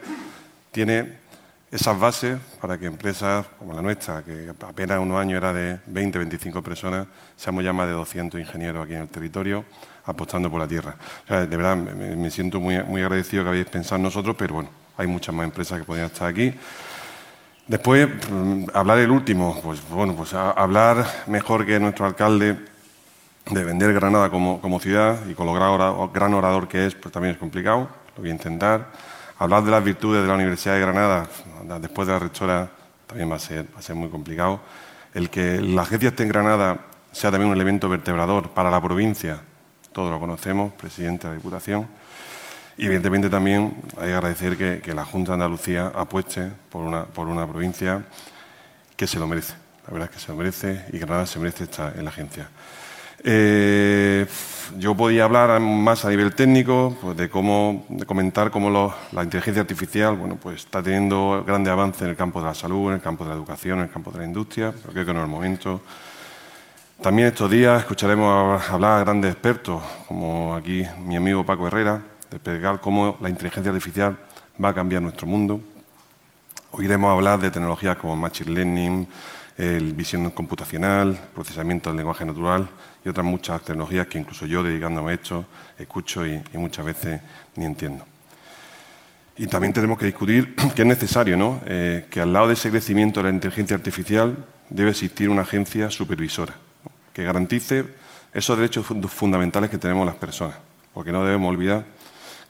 [0.72, 1.26] tiene
[1.72, 6.20] esas bases para que empresas como la nuestra, que apenas unos años era de 20,
[6.20, 9.66] 25 personas, seamos ya más de 200 ingenieros aquí en el territorio
[10.06, 10.96] apostando por la tierra.
[11.28, 14.70] de verdad, me, me, siento muy, muy agradecido que habéis pensado en nosotros, pero bueno,
[14.98, 16.54] hay muchas más empresas que podrían estar aquí.
[17.68, 22.60] Después, mm, hablar el último, pues bueno, pues hablar mejor que nuestro alcalde
[23.50, 27.40] de vender Granada como, ciudad y con lo gran, orador que es, pues también es
[27.40, 28.92] complicado, lo voy a intentar.
[29.40, 31.28] Hablar de las virtudes de la Universidad de Granada,
[31.82, 32.70] después de la rectora,
[33.08, 34.60] también va a ser, va a ser muy complicado.
[35.16, 36.78] El que la agencia esté en Granada
[37.12, 39.40] sea también un elemento vertebrador para la provincia,
[39.92, 41.88] todos lo conocemos, presidente de la Diputación
[42.78, 47.28] y evidentemente también hay que agradecer que, la Junta de Andalucía apueste por una, por
[47.28, 48.04] una provincia
[48.96, 49.54] que se lo merece.
[49.88, 52.50] La verdad es que se lo merece y Granada se merece estar en la agencia.
[53.24, 54.26] Eh,
[54.78, 60.16] yo podía hablar más a nivel técnico, pues de cómo, comentar cómo la inteligencia artificial,
[60.16, 63.24] bueno, pues está teniendo grandes avances en el campo de la salud, en el campo
[63.24, 65.32] de la educación, en el campo de la industria, pero creo que no es el
[65.32, 65.82] momento.
[67.02, 72.02] También estos días escucharemos hablar a grandes expertos, como aquí mi amigo Paco Herrera,
[72.44, 74.18] de cómo la inteligencia artificial
[74.64, 75.62] va a cambiar nuestro mundo.
[76.72, 79.08] Oiremos hablar de tecnologías como Machine Learning,
[79.58, 82.68] el visión computacional, procesamiento del lenguaje natural
[83.04, 85.46] y otras muchas tecnologías que incluso yo, dedicándome a esto,
[85.78, 87.22] escucho y, muchas veces
[87.56, 88.06] ni entiendo.
[89.38, 91.62] Y también tenemos que discutir que es necesario ¿no?
[91.66, 94.36] Eh, que al lado de ese crecimiento de la inteligencia artificial
[94.70, 96.54] debe existir una agencia supervisora
[97.14, 97.86] que garantice
[98.34, 100.58] esos derechos fundamentales que tenemos las personas,
[100.94, 101.86] porque no debemos olvidar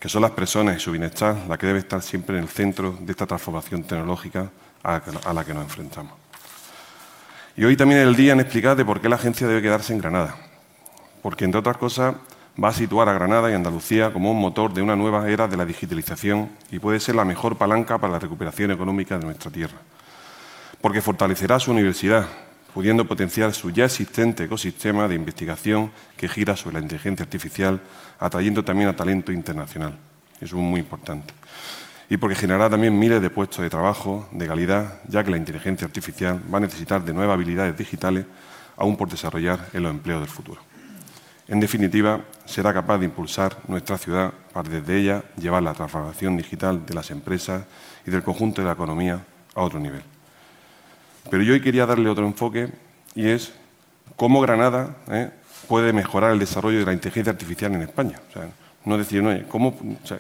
[0.05, 2.95] que son las personas y su bienestar la que debe estar siempre en el centro
[2.99, 4.51] de esta transformación tecnológica
[4.83, 5.01] a
[5.33, 6.13] la que nos enfrentamos.
[7.57, 9.93] Y hoy también es el día en explicar de por qué la agencia debe quedarse
[9.93, 10.35] en Granada.
[11.23, 12.13] Porque, entre otras cosas,
[12.63, 15.57] va a situar a Granada y Andalucía como un motor de una nueva era de
[15.57, 19.79] la digitalización y puede ser la mejor palanca para la recuperación económica de nuestra tierra.
[20.81, 22.27] Porque fortalecerá su universidad,
[22.75, 27.79] pudiendo potenciar su ya existente ecosistema de investigación que gira sobre la inteligencia artificial,
[28.19, 29.97] atrayendo también a talento internacional.
[30.41, 31.33] Eso es muy importante.
[32.09, 35.87] Y porque generará también miles de puestos de trabajo de calidad, ya que la inteligencia
[35.87, 38.25] artificial va a necesitar de nuevas habilidades digitales
[38.75, 40.59] aún por desarrollar en los empleos del futuro.
[41.47, 46.85] En definitiva, será capaz de impulsar nuestra ciudad para desde ella llevar la transformación digital
[46.85, 47.63] de las empresas
[48.05, 49.23] y del conjunto de la economía
[49.55, 50.03] a otro nivel.
[51.29, 52.69] Pero yo hoy quería darle otro enfoque
[53.15, 53.53] y es
[54.15, 55.29] cómo Granada ¿eh?
[55.67, 58.19] puede mejorar el desarrollo de la inteligencia artificial en España.
[58.29, 58.49] O sea,
[58.85, 59.75] no decir, no, ¿cómo,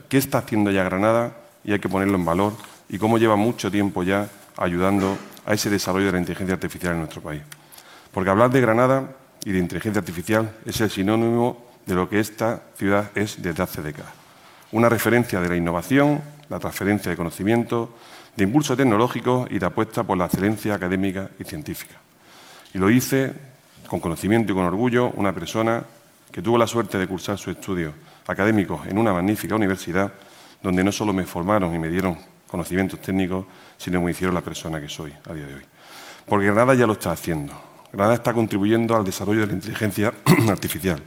[0.09, 1.33] ¿qué está haciendo ya Granada?
[1.63, 2.53] Y hay que ponerlo en valor.
[2.89, 4.27] Y cómo lleva mucho tiempo ya
[4.57, 7.41] ayudando a ese desarrollo de la inteligencia artificial en nuestro país.
[8.11, 9.11] Porque hablar de Granada
[9.43, 13.81] y de inteligencia artificial es el sinónimo de lo que esta ciudad es desde hace
[13.81, 14.11] décadas.
[14.71, 17.95] Una referencia de la innovación, la transferencia de conocimiento,
[18.35, 21.95] de impulso tecnológico y de apuesta por la excelencia académica y científica.
[22.73, 23.33] Y lo hice
[23.87, 25.83] con conocimiento y con orgullo una persona
[26.31, 27.93] que tuvo la suerte de cursar sus estudios
[28.27, 30.11] académicos en una magnífica universidad
[30.61, 32.17] donde no solo me formaron y me dieron
[32.47, 33.45] conocimientos técnicos,
[33.77, 35.65] sino que me hicieron la persona que soy a día de hoy.
[36.25, 37.53] Porque Granada ya lo está haciendo.
[37.91, 40.13] Granada está contribuyendo al desarrollo de la inteligencia
[40.49, 41.01] artificial.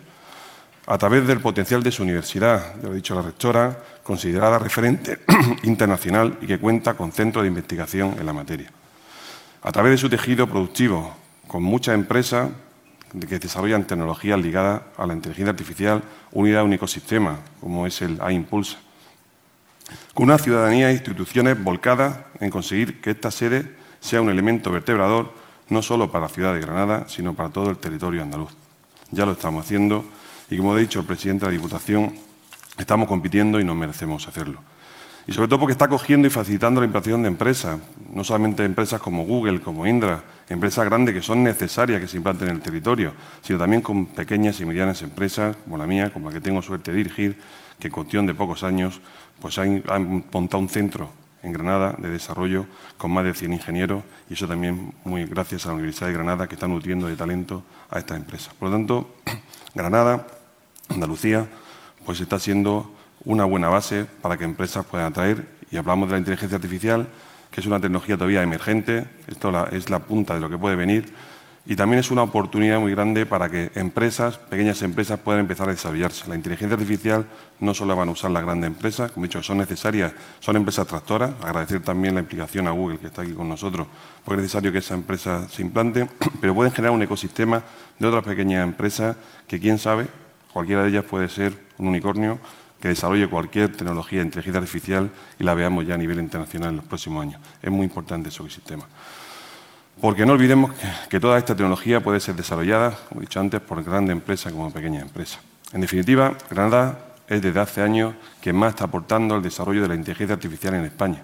[0.86, 3.76] a través del potencial de su universidad, ya lo ha dicho la rectora,
[4.08, 5.18] considerada referente
[5.64, 8.72] internacional y que cuenta con centros de investigación en la materia.
[9.60, 11.14] A través de su tejido productivo,
[11.46, 12.48] con muchas empresas
[13.28, 16.02] que desarrollan tecnologías ligadas a la inteligencia artificial
[16.32, 18.78] unida a un ecosistema, como es el A-Impulsa.
[20.14, 25.34] Con una ciudadanía e instituciones volcadas en conseguir que esta sede sea un elemento vertebrador
[25.68, 28.52] no solo para la ciudad de Granada, sino para todo el territorio andaluz.
[29.10, 30.06] Ya lo estamos haciendo
[30.48, 32.27] y, como ha dicho el presidente de la Diputación,
[32.78, 34.60] estamos compitiendo y nos merecemos hacerlo.
[35.26, 37.78] Y sobre todo porque está cogiendo y facilitando la implantación de empresas,
[38.14, 42.48] no solamente empresas como Google, como Indra, empresas grandes que son necesarias que se implanten
[42.48, 43.12] en el territorio,
[43.42, 46.92] sino también con pequeñas y medianas empresas, como la mía, como la que tengo suerte
[46.92, 47.38] de dirigir,
[47.78, 49.02] que en cuestión de pocos años
[49.38, 51.10] pues han, han montado un centro
[51.42, 52.66] en Granada de desarrollo
[52.96, 56.48] con más de 100 ingenieros y eso también muy gracias a la Universidad de Granada
[56.48, 58.54] que está nutriendo de talento a estas empresas.
[58.54, 59.14] Por lo tanto,
[59.74, 60.26] Granada,
[60.88, 61.46] Andalucía,
[62.08, 62.90] pues está siendo
[63.26, 67.06] una buena base para que empresas puedan atraer y hablamos de la inteligencia artificial,
[67.50, 71.12] que es una tecnología todavía emergente, esto es la punta de lo que puede venir
[71.66, 75.72] y también es una oportunidad muy grande para que empresas, pequeñas empresas, puedan empezar a
[75.72, 76.26] desarrollarse.
[76.30, 77.26] La inteligencia artificial
[77.60, 80.86] no solo van a usar las grandes empresas, como he dicho, son necesarias, son empresas
[80.86, 81.32] tractoras.
[81.42, 83.86] Agradecer también la implicación a Google, que está aquí con nosotros,
[84.24, 86.08] porque es necesario que esa empresa se implante,
[86.40, 87.62] pero pueden generar un ecosistema
[87.98, 89.14] de otras pequeñas empresas
[89.46, 90.06] que, quién sabe,
[90.52, 92.38] cualquiera de ellas puede ser un unicornio
[92.80, 96.76] que desarrolle cualquier tecnología de inteligencia artificial y la veamos ya a nivel internacional en
[96.76, 97.40] los próximos años.
[97.62, 98.84] Es muy importante ese ecosistema.
[100.00, 100.70] Porque no olvidemos
[101.08, 104.72] que, toda esta tecnología puede ser desarrollada, como he dicho antes, por grandes empresas como
[104.72, 105.40] pequeñas empresas.
[105.72, 109.94] En definitiva, Granada es desde hace años quien más está aportando al desarrollo de la
[109.96, 111.22] inteligencia artificial en España.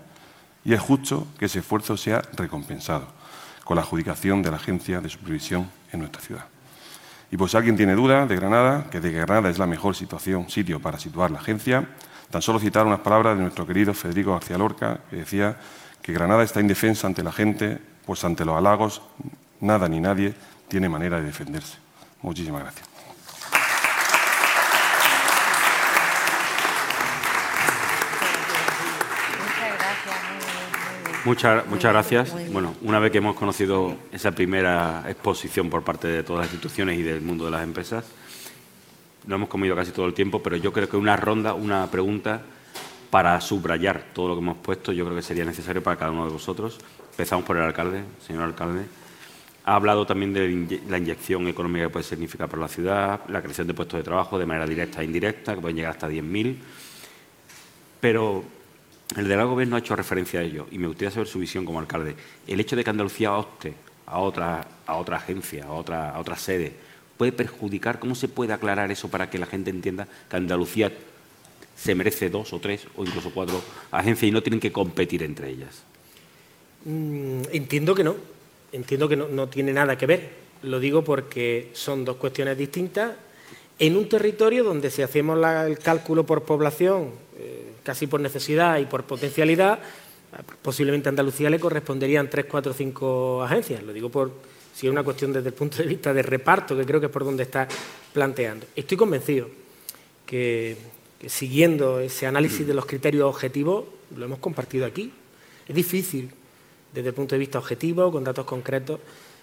[0.65, 3.07] Y es justo que ese esfuerzo sea recompensado
[3.65, 6.54] con la adjudicación de la Agencia de Supervisión en nuestra ciudad.
[7.35, 10.49] Y pues si alguien tiene duda de Granada, que de Granada es la mejor situación,
[10.49, 11.85] sitio para situar la agencia,
[12.31, 15.57] tan solo citar unas palabras de nuestro querido Federico García Lorca, que decía
[16.01, 19.03] que Granada está indefensa ante la gente pues ante los halagos
[19.61, 20.33] nada ni nadie
[20.69, 21.79] tiene manera de defenderse.
[22.23, 22.94] Muchísimas gracias.
[31.25, 32.53] Muchas, muchas gracias.
[32.53, 36.99] Bueno, una vez que hemos conocido esa primera exposición por parte de todas las instituciones
[36.99, 38.05] y del mundo de las empresas,
[39.27, 42.43] lo hemos comido casi todo el tiempo, pero yo creo que una ronda, una pregunta
[43.09, 46.27] para subrayar todo lo que hemos puesto, yo creo que sería necesario para cada uno
[46.27, 46.79] de vosotros.
[47.13, 48.83] Empezamos por el alcalde, señor alcalde.
[49.65, 53.67] Ha hablado también de la inyección económica que puede significar para la ciudad, la creación
[53.67, 56.57] de puestos de trabajo de manera directa e indirecta, que pueden llegar hasta 10.000.
[58.01, 58.45] Pero
[59.17, 61.79] el del gobierno ha hecho referencia a ello y me gustaría saber su visión como
[61.79, 62.17] alcalde.
[62.47, 63.75] El hecho de que Andalucía opte
[64.07, 66.73] a otra, a otra agencia, a otra, a otra sede,
[67.17, 67.99] puede perjudicar.
[67.99, 70.93] ¿Cómo se puede aclarar eso para que la gente entienda que Andalucía
[71.77, 75.51] se merece dos o tres o incluso cuatro agencias y no tienen que competir entre
[75.51, 75.83] ellas?
[76.85, 78.17] Mm, entiendo que no,
[78.73, 80.45] entiendo que no, tiene nada que ver.
[80.63, 83.13] Lo digo porque son dos cuestiones distintas.
[83.79, 87.54] En un territorio donde si hacemos el cálculo por población, eh,
[87.85, 89.79] casi por necesidad y por potencialidad,
[90.63, 93.83] posiblemente a Andalucía le corresponderían tres, cuatro, cinco agencias.
[93.83, 94.33] Lo digo por
[94.75, 97.13] si es una cuestión desde el punto de vista de reparto, que creo que es
[97.13, 97.69] por donde está
[98.13, 98.67] planteando.
[98.75, 99.49] Estoy convencido
[100.27, 100.77] que
[101.27, 103.85] siguiendo ese análisis de los criterios objetivos,
[104.17, 105.13] lo hemos compartido aquí.
[105.69, 106.31] Es difícil
[106.93, 109.01] desde el punto de vista objetivo, con datos concretos,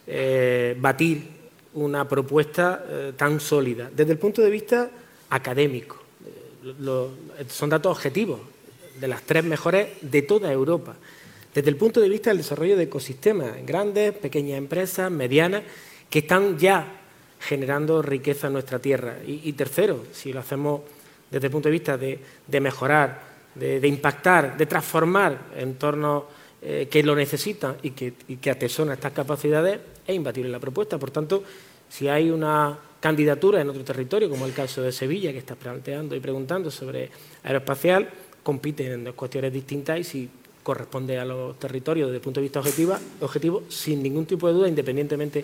[0.07, 1.27] eh, batir
[1.73, 3.89] una propuesta eh, tan sólida.
[3.95, 4.89] Desde el punto de vista
[5.29, 6.00] académico,
[7.47, 8.39] son datos objetivos
[8.99, 10.95] de las tres mejores de toda Europa.
[11.53, 15.63] Desde el punto de vista del desarrollo de ecosistemas, grandes, pequeñas empresas, medianas,
[16.09, 17.01] que están ya
[17.39, 19.17] generando riqueza en nuestra tierra.
[19.25, 20.81] Y, tercero, si lo hacemos
[21.29, 22.19] desde el punto de vista de,
[22.59, 23.21] mejorar,
[23.55, 26.23] de, impactar, de transformar entornos
[26.61, 30.97] eh, que lo necesita y que, y estas capacidades, es imbatible la propuesta.
[30.99, 31.43] Por tanto,
[31.89, 36.15] si hay una candidatura en otro territorio, como el caso de Sevilla, que está planteando
[36.15, 37.09] y preguntando sobre
[37.43, 38.09] aeroespacial,
[38.43, 40.29] compiten en dos cuestiones distintas y si
[40.63, 44.53] corresponde a los territorios desde el punto de vista objetivo, objetivo sin ningún tipo de
[44.53, 45.43] duda, independientemente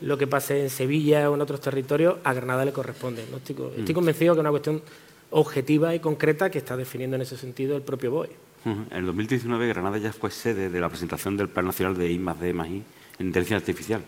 [0.00, 3.22] lo que pase en Sevilla o en otros territorios, a Granada le corresponde.
[3.22, 3.94] Estoy, estoy, mm.
[3.94, 4.82] convencido que es una cuestión
[5.30, 8.30] objetiva y concreta que está definiendo en ese sentido el propio BOE.
[8.64, 12.18] En el 2019 Granada ya fue sede de la presentación del Plan Nacional de I
[12.18, 12.82] D más I
[13.18, 14.02] en inteligencia artificial.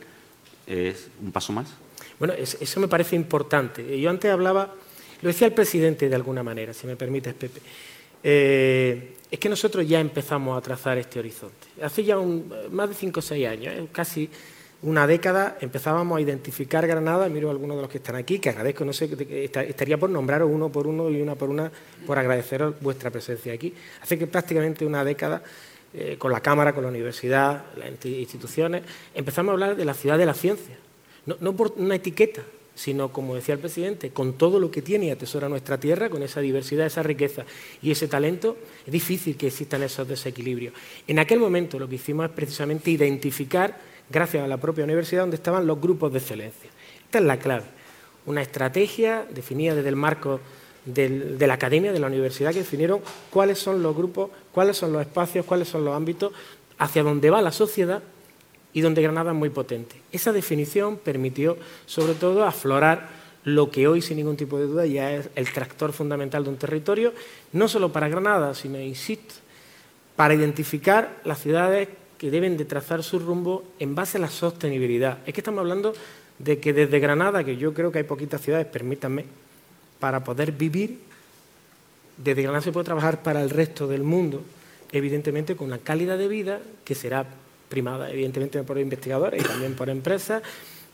[0.66, 1.68] ¿Es un paso más?
[2.18, 3.98] Bueno, eso me parece importante.
[4.00, 4.74] Yo antes hablaba,
[5.22, 7.60] lo decía el presidente de alguna manera, si me permites, Pepe.
[8.22, 11.68] Eh, es que nosotros ya empezamos a trazar este horizonte.
[11.82, 12.16] Hace ya
[12.70, 14.28] más de cinco o seis años, eh, casi
[14.82, 18.50] una década empezábamos a identificar Granada, miro a algunos de los que están aquí, que
[18.50, 19.10] agradezco, no sé,
[19.68, 21.70] estaría por nombraros uno por uno y una por una
[22.06, 23.74] por agradeceros vuestra presencia aquí.
[24.00, 25.42] Hace que prácticamente una década,
[25.92, 28.82] eh, con la Cámara, con la universidad, las instituciones,
[29.14, 30.76] empezamos a hablar de la ciudad de la ciencia,
[31.40, 32.42] no, por una etiqueta,
[32.74, 36.22] sino, como decía el presidente, con todo lo que tiene y atesora nuestra tierra, con
[36.22, 37.44] esa diversidad, esa riqueza
[37.82, 38.56] y ese talento,
[38.86, 40.74] es difícil que existan esos desequilibrios.
[41.06, 43.76] En aquel momento lo que hicimos es precisamente identificar,
[44.08, 46.70] gracias a la propia universidad, dónde estaban los grupos de excelencia.
[47.04, 47.64] Esta es la clave.
[48.26, 50.40] Una estrategia definida desde el marco
[50.84, 53.00] de la academia, de la universidad, que definieron
[53.30, 56.32] cuáles son los grupos, cuáles son los espacios, cuáles son los ámbitos
[56.78, 58.02] hacia dónde va la sociedad
[58.72, 59.96] y donde Granada es muy potente.
[60.12, 61.56] Esa definición permitió,
[61.86, 63.08] sobre todo, aflorar
[63.44, 66.56] lo que hoy, sin ningún tipo de duda, ya es el tractor fundamental de un
[66.56, 67.12] territorio,
[67.52, 69.34] no solo para Granada, sino, insisto,
[70.16, 71.88] para identificar las ciudades
[72.18, 75.18] que deben de trazar su rumbo en base a la sostenibilidad.
[75.24, 75.94] Es que estamos hablando
[76.38, 79.24] de que desde Granada, que yo creo que hay poquitas ciudades, permítanme,
[80.00, 80.98] para poder vivir,
[82.16, 84.42] desde Granada se puede trabajar para el resto del mundo,
[84.92, 87.26] evidentemente con una calidad de vida que será
[87.68, 90.42] primada evidentemente por investigadores y también por empresas.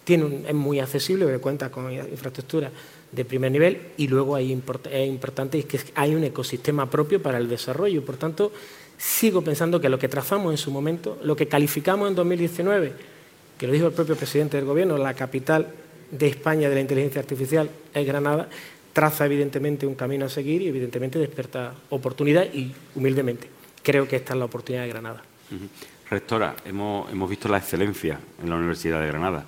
[0.05, 2.71] Tiene es muy accesible, porque cuenta con infraestructura
[3.11, 7.49] de primer nivel y luego hay es importante que hay un ecosistema propio para el
[7.49, 8.05] desarrollo.
[8.05, 8.53] Por tanto,
[8.99, 12.93] sigo pensando que lo que trazamos en su momento, lo que calificamos en 2019,
[13.57, 15.69] que lo dijo el propio presidente del Gobierno, la capital
[16.11, 18.49] de España de la inteligencia artificial es Granada,
[18.93, 23.49] traza evidentemente un camino a seguir y evidentemente despierta oportunidad y humildemente
[23.85, 25.23] creo que esta es la oportunidad de Granada.
[26.11, 29.45] Rectora, hemos, visto la excelencia en la Universidad de Granada.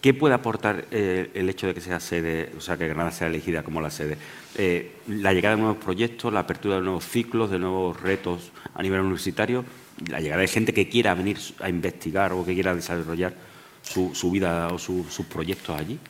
[0.00, 3.28] ¿Qué puede aportar eh, el hecho de que sea sede, o sea, que Granada sea
[3.28, 4.18] elegida como la sede?
[4.56, 8.82] Eh, la llegada de nuevos proyectos, la apertura de nuevos ciclos, de nuevos retos a
[8.82, 9.64] nivel universitario,
[10.08, 13.34] la llegada de gente que quiera venir a investigar o que quiera desarrollar
[13.82, 16.00] su, vida o sus proyectos allí.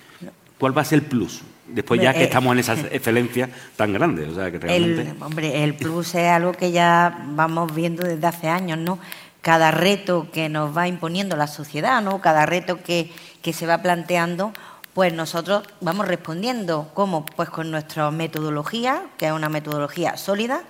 [0.63, 1.43] ¿Cuál va a ser el plus?
[1.67, 4.29] Después ya que eh, estamos en esa excelencia tan grande.
[4.29, 5.11] O sea, que realmente...
[5.11, 9.01] el, hombre, el plus es algo que ya vamos viendo desde hace años, ¿no?
[9.43, 12.21] Cada reto que nos va imponiendo la sociedad, ¿no?
[12.21, 13.13] cada reto que,
[13.53, 14.53] se va planteando,
[14.95, 16.91] pues nosotros vamos respondiendo.
[16.95, 17.27] ¿Cómo?
[17.27, 20.63] Pues con nuestra metodología, que es una metodología sólida,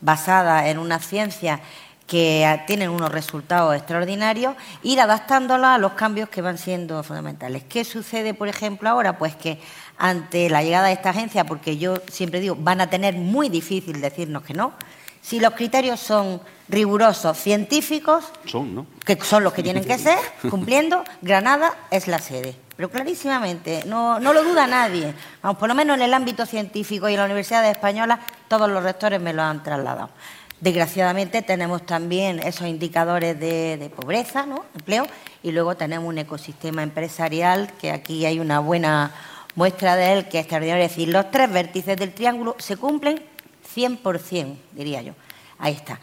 [0.00, 1.60] basada en una ciencia
[2.06, 7.62] que tienen unos resultados extraordinarios, ir adaptándola a los cambios que van siendo fundamentales.
[7.68, 9.16] ¿Qué sucede, por ejemplo, ahora?
[9.16, 9.60] Pues que
[9.96, 14.00] ante la llegada de esta agencia, porque yo siempre digo, van a tener muy difícil
[14.00, 14.72] decirnos que no,
[15.22, 18.24] si los criterios son rigurosos, científicos,
[19.04, 20.18] que son los que tienen que ser,
[20.48, 22.56] cumpliendo, Granada es la sede.
[22.76, 25.12] Pero clarísimamente, no, lo duda nadie.
[25.42, 28.82] Vamos, por lo menos en el ámbito científico y en la Universidad Española, todos los
[28.82, 30.10] rectores me lo han trasladado.
[30.60, 34.64] Desgraciadamente tenemos también esos indicadores de, pobreza, ¿no?
[34.74, 35.06] empleo,
[35.42, 39.12] y luego tenemos un ecosistema empresarial que aquí hay una buena
[39.56, 40.84] muestra de él que es extraordinario.
[40.84, 43.22] Es decir, los tres vértices del triángulo se cumplen
[43.74, 45.12] 100%, diría yo.
[45.58, 46.00] Ahí está.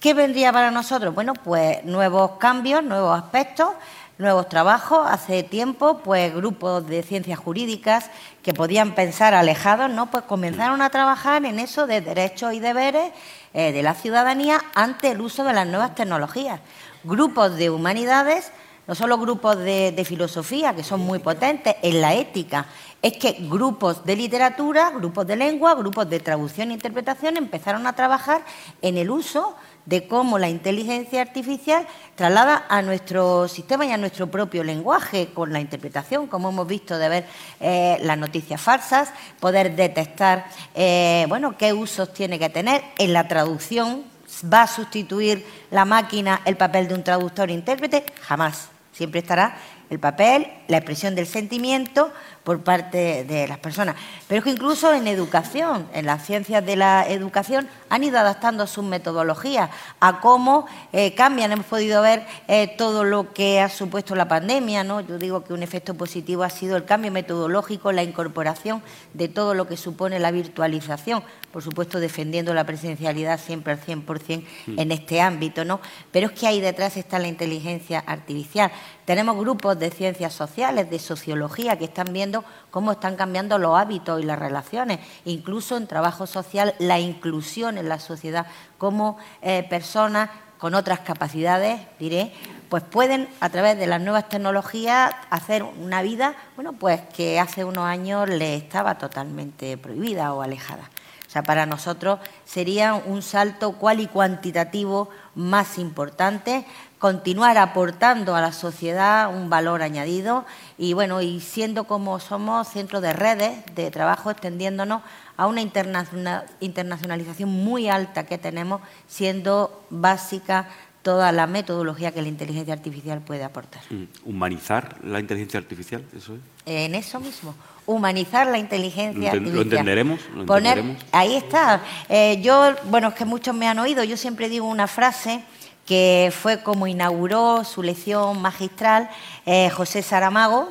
[0.00, 1.14] ¿Qué vendría para nosotros?
[1.14, 3.68] Bueno, pues nuevos cambios, nuevos aspectos,
[4.16, 5.06] nuevos trabajos.
[5.06, 8.10] Hace tiempo, pues grupos de ciencias jurídicas
[8.42, 10.10] que podían pensar alejados, ¿no?
[10.10, 13.12] Pues comenzaron a trabajar en eso de derechos y deberes
[13.52, 16.60] eh, de la ciudadanía ante el uso de las nuevas tecnologías.
[17.04, 18.52] Grupos de humanidades,
[18.86, 22.66] no solo grupos de filosofía, que son muy potentes, en la ética
[23.02, 27.94] es que grupos de literatura, grupos de lengua, grupos de traducción e interpretación empezaron a
[27.94, 28.42] trabajar
[28.82, 34.30] en el uso de cómo la inteligencia artificial traslada a nuestro sistema y a nuestro
[34.30, 37.26] propio lenguaje con la interpretación, como hemos visto de ver
[37.60, 43.26] eh, las noticias falsas, poder detectar eh, bueno, qué usos tiene que tener en la
[43.26, 44.04] traducción.
[44.52, 48.04] ¿Va a sustituir la máquina el papel de un traductor e intérprete?
[48.20, 48.68] Jamás.
[48.92, 49.56] Siempre estará
[49.90, 52.12] el papel, la expresión del sentimiento
[52.44, 53.96] por parte de las personas.
[54.26, 58.66] Pero es que incluso en educación, en las ciencias de la educación, han ido adaptando
[58.66, 59.70] sus metodologías
[60.00, 61.52] a cómo eh, cambian.
[61.52, 64.84] Hemos podido ver eh, todo lo que ha supuesto la pandemia.
[64.84, 65.00] ¿no?
[65.00, 68.82] Yo digo que un efecto positivo ha sido el cambio metodológico, la incorporación
[69.12, 71.22] de todo lo que supone la virtualización.
[71.52, 74.44] Por supuesto, defendiendo la presencialidad siempre al 100%
[74.76, 75.64] en este ámbito.
[75.64, 75.80] ¿no?
[76.12, 78.70] Pero es que ahí detrás está la inteligencia artificial.
[79.10, 84.22] Tenemos grupos de ciencias sociales, de sociología, que están viendo cómo están cambiando los hábitos
[84.22, 88.46] y las relaciones, incluso en trabajo social, la inclusión en la sociedad,
[88.78, 92.32] cómo eh, personas con otras capacidades, diré,
[92.68, 97.64] pues pueden a través de las nuevas tecnologías hacer una vida, bueno, pues que hace
[97.64, 100.88] unos años le estaba totalmente prohibida o alejada.
[101.30, 106.64] O sea, para nosotros sería un salto cual y cuantitativo más importante,
[107.00, 110.44] continuar aportando a la sociedad un valor añadido
[110.78, 115.00] y bueno, y siendo como somos centro de redes de trabajo, extendiéndonos
[115.38, 120.68] a una internacionalización muy alta que tenemos, siendo básica
[121.00, 123.80] toda la metodología que la inteligencia artificial puede aportar.
[123.88, 126.04] Mm, ¿Humanizar la inteligencia artificial?
[126.14, 126.40] ¿Eso es?
[126.66, 127.54] En eso mismo
[127.86, 129.56] humanizar la inteligencia artificial.
[129.56, 130.20] ¿Lo entenderemos?
[130.46, 131.82] Poner, ahí está.
[132.08, 135.42] Eh, yo, bueno, es que muchos me han oído, yo siempre digo una frase
[135.90, 139.10] que fue como inauguró su lección magistral
[139.44, 140.68] eh, José Saramago,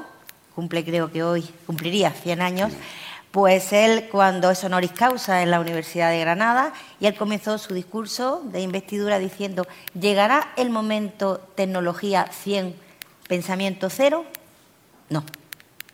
[0.55, 2.71] cumple creo que hoy, cumpliría 100 años,
[3.31, 7.73] pues él cuando es honoris causa en la Universidad de Granada y él comenzó su
[7.73, 12.73] discurso de investidura diciendo, ¿llegará el momento tecnología 100,
[13.27, 14.23] pensamiento cero?
[15.09, 15.25] No,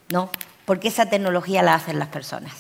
[0.09, 0.30] no,
[0.65, 2.53] porque esa tecnología la hacen las personas,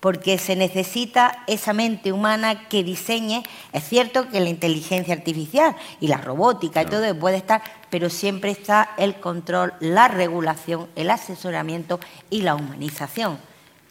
[0.00, 3.42] porque se necesita esa mente humana que diseñe.
[3.72, 8.50] Es cierto que la inteligencia artificial y la robótica y todo puede estar, pero siempre
[8.50, 13.38] está el control, la regulación, el asesoramiento y la humanización.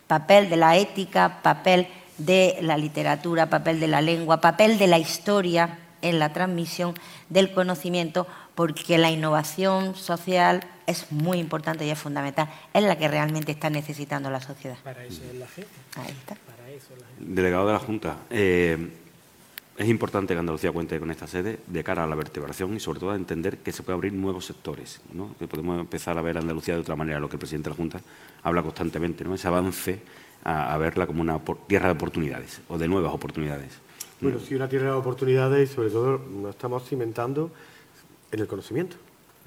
[0.08, 1.88] Papel de la ética, papel
[2.18, 6.96] de la literatura, papel de la lengua, papel de la historia en la transmisión
[7.30, 12.50] del conocimiento, porque la innovación social es muy importante y es fundamental.
[12.74, 14.78] Es la que realmente está necesitando la sociedad.
[14.84, 15.70] Para eso es la gente.
[15.96, 16.36] Ahí está.
[17.20, 18.90] Delegado de la Junta, eh,
[19.80, 23.00] es importante que Andalucía cuente con esta sede de cara a la vertebración y sobre
[23.00, 25.36] todo a entender que se puede abrir nuevos sectores, ¿no?
[25.40, 27.76] que podemos empezar a ver a Andalucía de otra manera, lo que el presidente de
[27.76, 28.02] la Junta
[28.44, 29.34] habla constantemente, ¿no?
[29.34, 30.02] ese avance
[30.44, 33.80] a, verla como una tierra de oportunidades o de nuevas oportunidades.
[34.20, 37.50] Bueno, sí, una tierra de oportunidades y sobre todo nos estamos cimentando
[38.34, 38.98] en el conocimiento,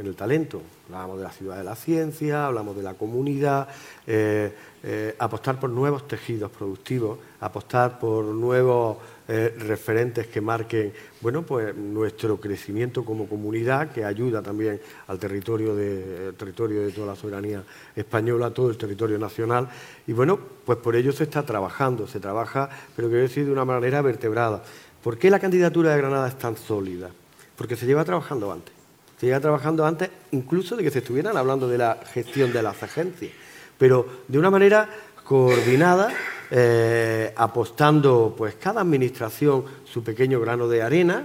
[0.02, 0.60] en el talento.
[0.88, 3.68] Hablamos de la ciudad de la ciencia, hablamos de la comunidad,
[4.06, 8.98] eh, eh, apostar por nuevos tejidos productivos, apostar por nuevos
[9.28, 15.74] eh, referentes que marquen bueno, pues nuestro crecimiento como comunidad, que ayuda también al territorio
[15.74, 17.62] de, territorio de toda la soberanía
[17.94, 19.68] española, todo el territorio nacional.
[20.06, 23.64] Y bueno, pues por ello se está trabajando, se trabaja, pero quiero decir de una
[23.64, 24.62] manera vertebrada.
[25.02, 27.10] ¿Por qué la candidatura de Granada es tan sólida?
[27.56, 28.81] Porque se lleva trabajando antes.
[29.22, 33.30] Se trabajando antes incluso de que se estuvieran hablando de la gestión de las agencias,
[33.78, 34.88] pero de una manera
[35.22, 36.12] coordinada,
[36.50, 41.24] eh, apostando pues cada administración su pequeño grano de arena,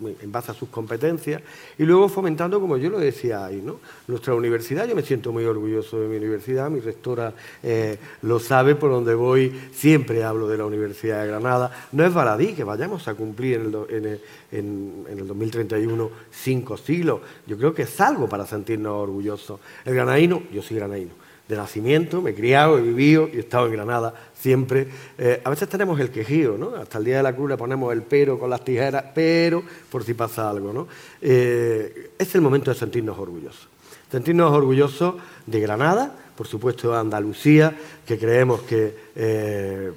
[0.00, 1.42] en base a sus competencias,
[1.78, 3.80] y luego fomentando, como yo lo decía ahí, ¿no?
[4.08, 7.32] nuestra universidad, yo me siento muy orgulloso de mi universidad, mi rectora
[7.62, 12.12] eh, lo sabe, por donde voy siempre hablo de la Universidad de Granada, no es
[12.12, 14.20] baladí que vayamos a cumplir en el,
[14.52, 19.60] en el 2031 cinco siglos, yo creo que es algo para sentirnos orgullosos.
[19.84, 21.12] El granadino, yo soy granadino,
[21.48, 24.88] de nacimiento, me he criado, he vivido y he estado en Granada siempre.
[25.18, 26.74] Eh, a veces tenemos el quejío, ¿no?
[26.76, 30.04] Hasta el día de la cruz le ponemos el pero con las tijeras, pero por
[30.04, 30.88] si pasa algo, ¿no?
[31.20, 33.68] Eh, es el momento de sentirnos orgullosos.
[34.10, 35.14] Sentirnos orgullosos
[35.46, 37.76] de Granada, por supuesto de Andalucía,
[38.06, 39.92] que creemos que eh,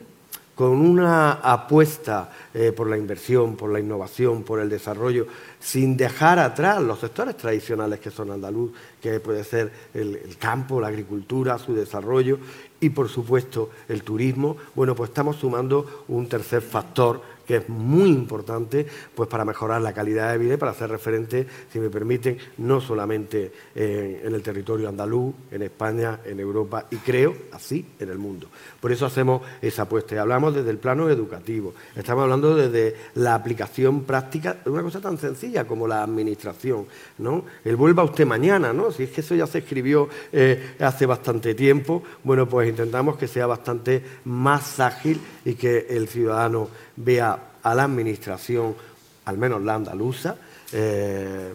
[0.60, 2.30] con una apuesta
[2.76, 5.26] por la inversión, por la innovación, por el desarrollo,
[5.58, 10.90] sin dejar atrás los sectores tradicionales que son andaluz, que puede ser el, campo, la
[10.90, 12.40] agricultura, su desarrollo
[12.82, 18.10] y por supuesto el turismo, bueno, pues estamos sumando un tercer factor que es muy
[18.10, 18.86] importante
[19.16, 22.80] pues para mejorar la calidad de vida y para ser referente, si me permiten, no
[22.80, 28.50] solamente en, el territorio andaluz, en España, en Europa y creo así en el mundo.
[28.80, 31.74] Por eso hacemos esa apuesta y hablamos desde el plano educativo.
[31.96, 36.86] Estamos hablando desde la aplicación práctica de una cosa tan sencilla como la administración,
[37.18, 37.46] ¿no?
[37.66, 38.92] El vuelva usted mañana, ¿no?
[38.92, 43.28] Si es que eso ya se escribió eh, hace bastante tiempo, bueno, pues intentamos que
[43.28, 46.70] sea bastante más ágil y que el ciudadano
[47.00, 48.76] vea a la Administración,
[49.26, 50.36] al menos la andaluza,
[50.72, 51.54] eh,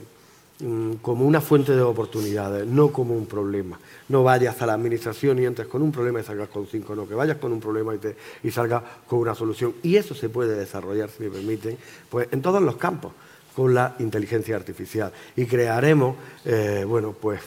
[0.61, 3.79] mm, como una fuente de oportunidades, no como un problema.
[4.09, 7.07] No vayas a la Administración y entres con un problema y salgas con cinco, no,
[7.07, 9.75] que vayas con un problema y, te, y salgas con una solución.
[9.83, 11.77] Y eso se puede desarrollar, si me permiten,
[12.09, 13.13] pues en todos los campos
[13.55, 15.13] con la inteligencia artificial.
[15.37, 17.41] Y crearemos, eh, bueno, pues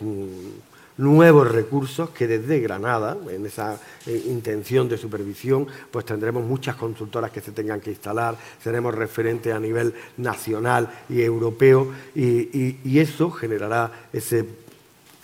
[0.97, 7.31] nuevos recursos que desde Granada, en esa eh, intención de supervisión, pues tendremos muchas consultoras
[7.31, 14.07] que se tengan que instalar, seremos referentes a nivel nacional y europeo y, eso generará
[14.11, 14.43] ese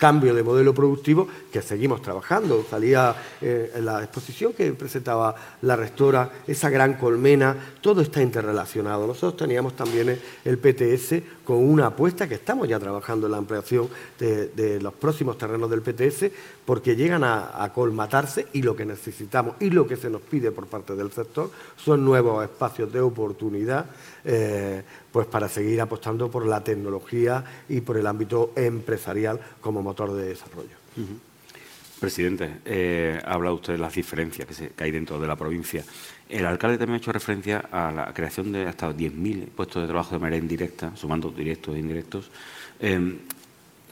[0.04, 2.62] cambio de modelo productivo que seguimos trabajando.
[2.68, 9.06] Salía eh, la exposición que presentaba la rectora esa gran colmena, todo está interrelacionado.
[9.06, 13.88] Nosotros teníamos también el PTS con una apuesta que estamos ya trabajando en la ampliación
[14.18, 16.30] de, los próximos terrenos del PTS
[16.66, 20.66] porque llegan a, colmatarse y lo que necesitamos y lo que se nos pide por
[20.66, 23.86] parte del sector son nuevos espacios de oportunidad
[24.24, 24.82] eh,
[25.12, 30.26] pues para seguir apostando por la tecnología y por el ámbito empresarial como motor de
[30.26, 30.76] desarrollo.
[32.00, 35.84] Presidente, eh, habla usted de las diferencias que, hay dentro de la provincia.
[36.28, 40.14] El alcalde también ha hecho referencia a la creación de hasta 10.000 puestos de trabajo
[40.14, 42.30] de manera indirecta, sumando directos e indirectos.
[42.80, 43.18] Eh,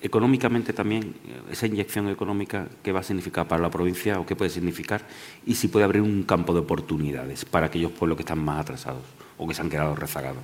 [0.03, 1.15] económicamente también,
[1.51, 5.07] esa inyección económica, ¿qué va a significar para la provincia o qué puede significar?
[5.47, 9.05] Y si puede abrir un campo de oportunidades para aquellos pueblos que están más atrasados
[9.39, 10.43] o que se han quedado rezagados.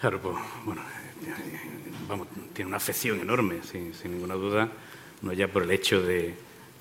[0.00, 0.80] Claro, pues, bueno,
[2.08, 4.70] vamos, tiene una afección enorme, sin, ninguna duda,
[5.20, 6.34] no ya por el hecho de,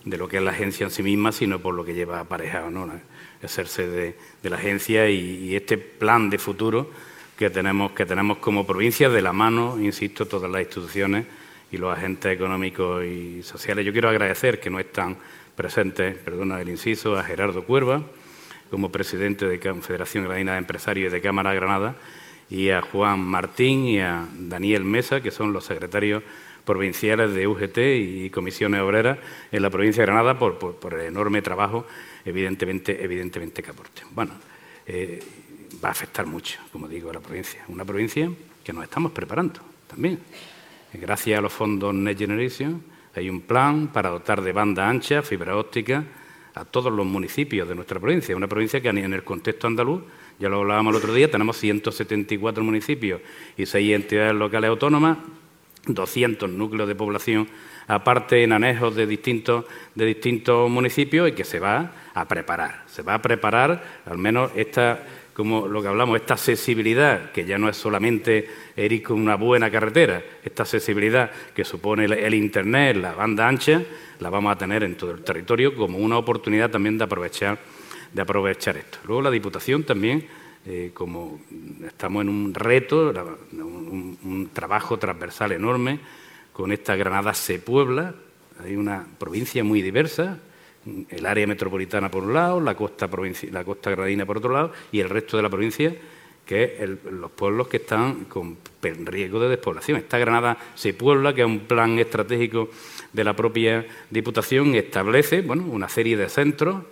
[0.05, 2.89] lo que es la agencia en sí misma, sino por lo que lleva aparejado, ¿no?
[3.43, 6.89] hacerse de, la agencia y, este plan de futuro
[7.37, 11.25] que tenemos, que tenemos como provincia de la mano, insisto, todas las instituciones
[11.73, 13.83] y los agentes económicos y sociales.
[13.83, 15.17] Yo quiero agradecer que no están
[15.55, 18.03] presentes, perdona el inciso, a Gerardo Cuerva,
[18.69, 21.95] como presidente de Confederación Granadina de Empresarios y de Cámara Granada,
[22.47, 26.21] y a Juan Martín y a Daniel Mesa, que son los secretarios
[26.63, 29.17] provinciales de UGT y comisiones obreras
[29.51, 31.87] en la provincia de Granada por, el enorme trabajo,
[32.23, 34.05] evidentemente, evidentemente que aporten.
[34.11, 34.33] Bueno,
[34.85, 35.23] eh,
[35.83, 37.63] va a afectar mucho, como digo, a la provincia.
[37.67, 38.29] Una provincia
[38.63, 40.19] que nos estamos preparando también.
[40.93, 42.83] Gracias a los fondos Next Generation
[43.15, 46.03] hay un plan para dotar de banda ancha, fibra óptica,
[46.55, 48.35] a todos los municipios de nuestra provincia.
[48.35, 50.03] Una provincia que en el contexto andaluz,
[50.39, 53.21] ya lo hablábamos el otro día, tenemos 174 municipios
[53.57, 55.17] y seis entidades locales autónomas,
[55.87, 57.47] 200 núcleos de población
[57.87, 59.65] aparte en anejos de distintos,
[59.95, 62.83] de distintos municipios y que se va a preparar.
[62.87, 65.03] Se va a preparar al menos esta
[65.33, 68.47] como lo que hablamos, esta accesibilidad, que ya no es solamente
[68.77, 73.81] ir con una buena carretera, esta accesibilidad que supone el, Internet, la banda ancha,
[74.19, 77.59] la vamos a tener en todo el territorio como una oportunidad también de aprovechar,
[78.13, 78.99] de aprovechar esto.
[79.05, 80.25] Luego la Diputación también,
[80.65, 81.41] eh, como
[81.85, 83.11] estamos en un reto,
[83.53, 85.99] un, trabajo transversal enorme,
[86.53, 88.13] con esta Granada se puebla,
[88.63, 90.37] hay una provincia muy diversa,
[91.09, 93.09] el área metropolitana por un lado, la costa,
[93.51, 95.95] la costa gradina por otro lado y el resto de la provincia,
[96.45, 99.97] que es los pueblos que están con riesgo de despoblación.
[99.97, 102.69] Esta Granada se puebla, que es un plan estratégico
[103.13, 106.83] de la propia Diputación, establece bueno, una serie de centros,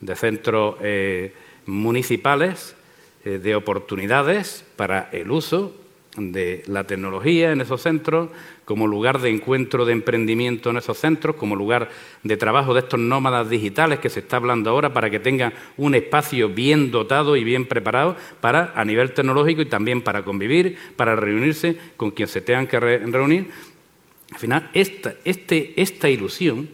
[0.00, 1.32] de centros eh,
[1.66, 2.74] municipales,
[3.24, 5.74] eh, de oportunidades para el uso
[6.16, 8.30] de la tecnología en esos centros,
[8.68, 11.88] como lugar de encuentro de emprendimiento en esos centros, como lugar
[12.22, 15.94] de trabajo de estos nómadas digitales que se está hablando ahora para que tengan un
[15.94, 21.16] espacio bien dotado y bien preparado para a nivel tecnológico y también para convivir, para
[21.16, 23.48] reunirse con quien se tengan que reunir.
[24.32, 26.68] Al final, esta, este, esta ilusión,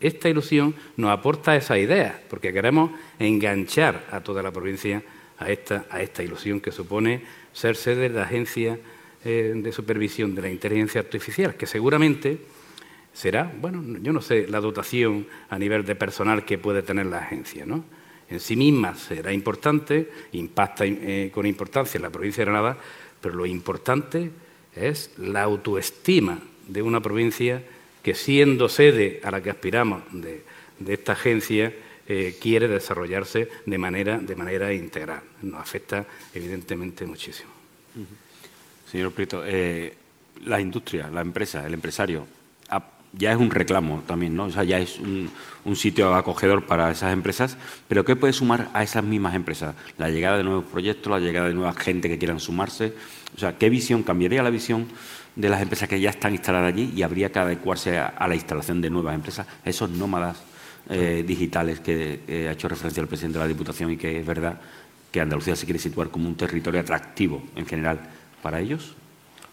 [0.00, 5.02] esta ilusión nos aporta esa idea, porque queremos enganchar a toda la provincia
[5.38, 7.22] a esta, a esta ilusión que supone
[7.54, 8.78] ser sede de la Agencia
[9.24, 12.38] de Supervisión de la Inteligencia Artificial, que seguramente
[13.14, 17.18] será, bueno, yo no sé la dotación a nivel de personal que puede tener la
[17.18, 17.84] agencia, ¿no?
[18.28, 22.78] En sí misma será importante, impacta eh, con importancia en la provincia de Granada,
[23.20, 24.30] pero lo importante
[24.74, 27.62] es la autoestima de una provincia
[28.02, 30.42] que siendo sede a la que aspiramos de,
[30.88, 31.72] esta agencia,
[32.06, 35.22] eh, quiere desarrollarse de manera, de manera integral.
[35.42, 37.50] Nos afecta evidentemente muchísimo.
[38.94, 39.92] Señor Prieto, eh,
[40.46, 42.28] la industria, la empresa, el empresario,
[43.12, 44.44] ya es un reclamo también, ¿no?
[44.44, 45.30] O sea, ya es un,
[45.74, 47.56] sitio acogedor para esas empresas,
[47.88, 49.74] pero ¿qué puede sumar a esas mismas empresas?
[49.98, 52.92] La llegada de nuevos proyectos, la llegada de nueva gente que quieran sumarse.
[53.36, 54.86] O sea, ¿qué visión, cambiaría la visión
[55.34, 58.80] de las empresas que ya están instaladas allí y habría que adecuarse a, la instalación
[58.80, 60.40] de nuevas empresas, esos nómadas
[60.88, 64.60] eh, digitales que ha hecho referencia el presidente de la Diputación y que es verdad
[65.10, 67.98] que Andalucía se quiere situar como un territorio atractivo en general
[68.44, 68.94] para ellos?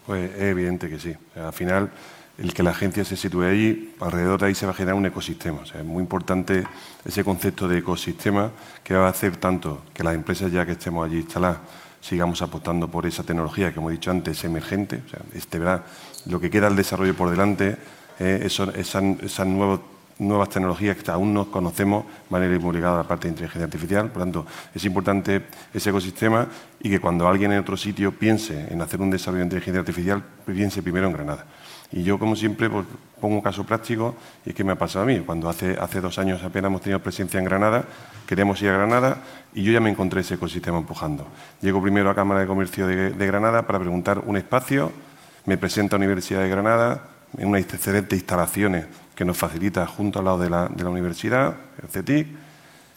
[0.06, 1.16] Pues es evidente que sí.
[1.34, 1.90] Al final,
[2.38, 5.06] el que la agencia se sitúe allí, alrededor de ahí se va a generar un
[5.06, 5.62] ecosistema.
[5.64, 6.66] Es muy importante
[7.06, 8.52] ese concepto de ecosistema
[8.84, 11.60] que va a hacer tanto que las empresas ya que estemos allí instaladas
[12.02, 15.02] sigamos apostando por esa tecnología que hemos dicho antes, emergente.
[15.06, 15.84] O sea, este, ¿verdad?
[16.26, 17.78] Lo que queda el desarrollo por delante,
[18.20, 19.80] eh, esos, esas nuevos
[20.22, 23.66] nuevas tecnologías que aún no conocemos de manera muy ligada a la parte de inteligencia
[23.66, 24.10] artificial.
[24.12, 25.44] Por tanto, es importante
[25.74, 26.48] ese ecosistema
[26.80, 30.24] y que cuando alguien en otro sitio piense en hacer un desarrollo de inteligencia artificial,
[30.46, 31.46] piense primero en Granada.
[31.92, 32.86] Y yo, como siempre, pues,
[33.20, 34.16] pongo un caso práctico
[34.46, 35.20] y es que me ha pasado a mí.
[35.20, 37.84] Cuando hace, hace dos años apenas hemos tenido presencia en Granada,
[38.28, 39.18] queremos ir a Granada
[39.54, 41.28] y yo ya me encontré ese ecosistema empujando.
[41.62, 44.92] Llego primero a Cámara de Comercio de, Granada para preguntar un espacio,
[45.46, 48.86] me presento a Universidad de Granada, en una excelente instalaciones
[49.22, 52.28] que nos facilita junto al lado de la, de la universidad, el CETIC.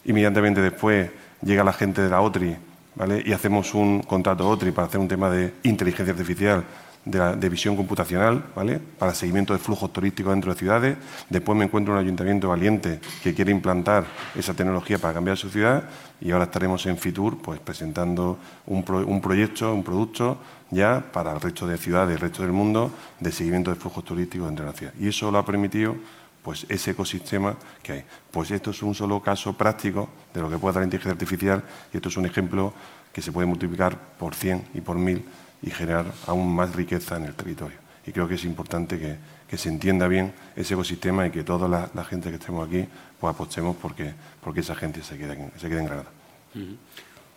[0.05, 1.11] Inmediatamente después
[1.43, 2.57] llega la gente de la OTRI
[2.95, 3.21] ¿vale?
[3.23, 6.63] y hacemos un contrato OTRI para hacer un tema de inteligencia artificial
[7.05, 8.79] de, visión computacional, ¿vale?
[8.79, 10.97] Para seguimiento de flujos turísticos dentro de ciudades.
[11.29, 14.05] Después me encuentro un ayuntamiento valiente que quiere implantar
[14.35, 15.83] esa tecnología para cambiar su ciudad
[16.19, 20.39] y ahora estaremos en Fitur pues, presentando un, un proyecto, un producto
[20.71, 24.47] ya para el resto de ciudades, el resto del mundo, de seguimiento de flujos turísticos
[24.47, 24.93] dentro de la ciudad.
[24.99, 25.95] Y eso lo ha permitido
[26.41, 28.03] pues ese ecosistema que hay.
[28.31, 31.63] Pues esto es un solo caso práctico de lo que puede dar la inteligencia artificial
[31.93, 32.73] y esto es un ejemplo
[33.11, 35.25] que se puede multiplicar por 100 y por 1000
[35.61, 37.77] y generar aún más riqueza en el territorio.
[38.05, 42.03] Y creo que es importante que, se entienda bien ese ecosistema y que toda la,
[42.03, 42.85] gente que estemos aquí
[43.21, 44.13] pues apostemos porque,
[44.43, 46.09] porque esa gente se quede, se quede en Granada.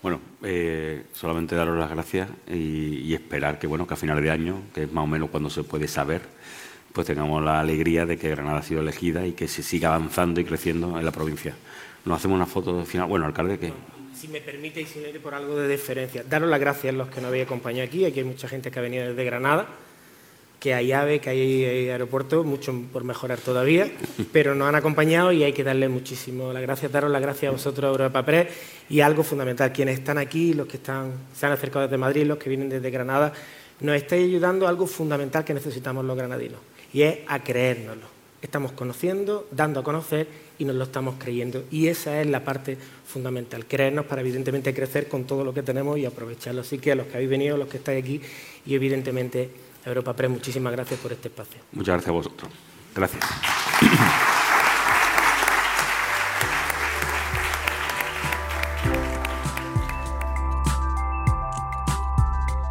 [0.03, 4.62] Bueno, eh, solamente daros las gracias y, esperar que bueno que a finales de año,
[4.74, 6.23] que es más o menos cuando se puede saber,
[6.93, 10.40] pues tengamos la alegría de que Granada ha sido elegida y que se siga avanzando
[10.40, 11.55] y creciendo en la provincia.
[12.05, 13.09] Nos hacemos una foto final.
[13.09, 13.73] Bueno, alcalde, que
[14.29, 17.21] me permite y si no por algo de deferencia, daros las gracias a los que
[17.21, 18.05] nos habéis acompañado aquí.
[18.05, 19.67] Aquí hay mucha gente que ha venido desde Granada,
[20.61, 23.91] que hay AVE, que hay, aeropuerto, mucho por mejorar todavía,
[24.33, 27.53] pero nos han acompañado y hay que darle muchísimo las gracias, daros las gracias a
[27.53, 28.49] vosotros, Europa Press,
[28.89, 32.39] y algo fundamental, quienes están aquí, los que están, se han acercado desde Madrid, los
[32.39, 33.33] que vienen desde Granada,
[33.81, 36.61] nos estáis ayudando a algo fundamental que necesitamos los granadinos,
[36.93, 38.07] y es a creérnoslo.
[38.43, 40.27] Estamos conociendo, dando a conocer
[40.59, 41.64] y nos lo estamos creyendo.
[41.70, 42.76] Y esa es la parte
[43.06, 46.60] fundamental, creernos para evidentemente crecer con todo lo que tenemos y aprovecharlo.
[46.60, 48.20] Así que a los que habéis venido, a los que estáis aquí
[48.66, 49.51] y evidentemente
[49.85, 51.60] Europa Press, muchísimas gracias por este espacio.
[51.72, 52.51] Muchas gracias a vosotros.
[52.94, 53.24] Gracias.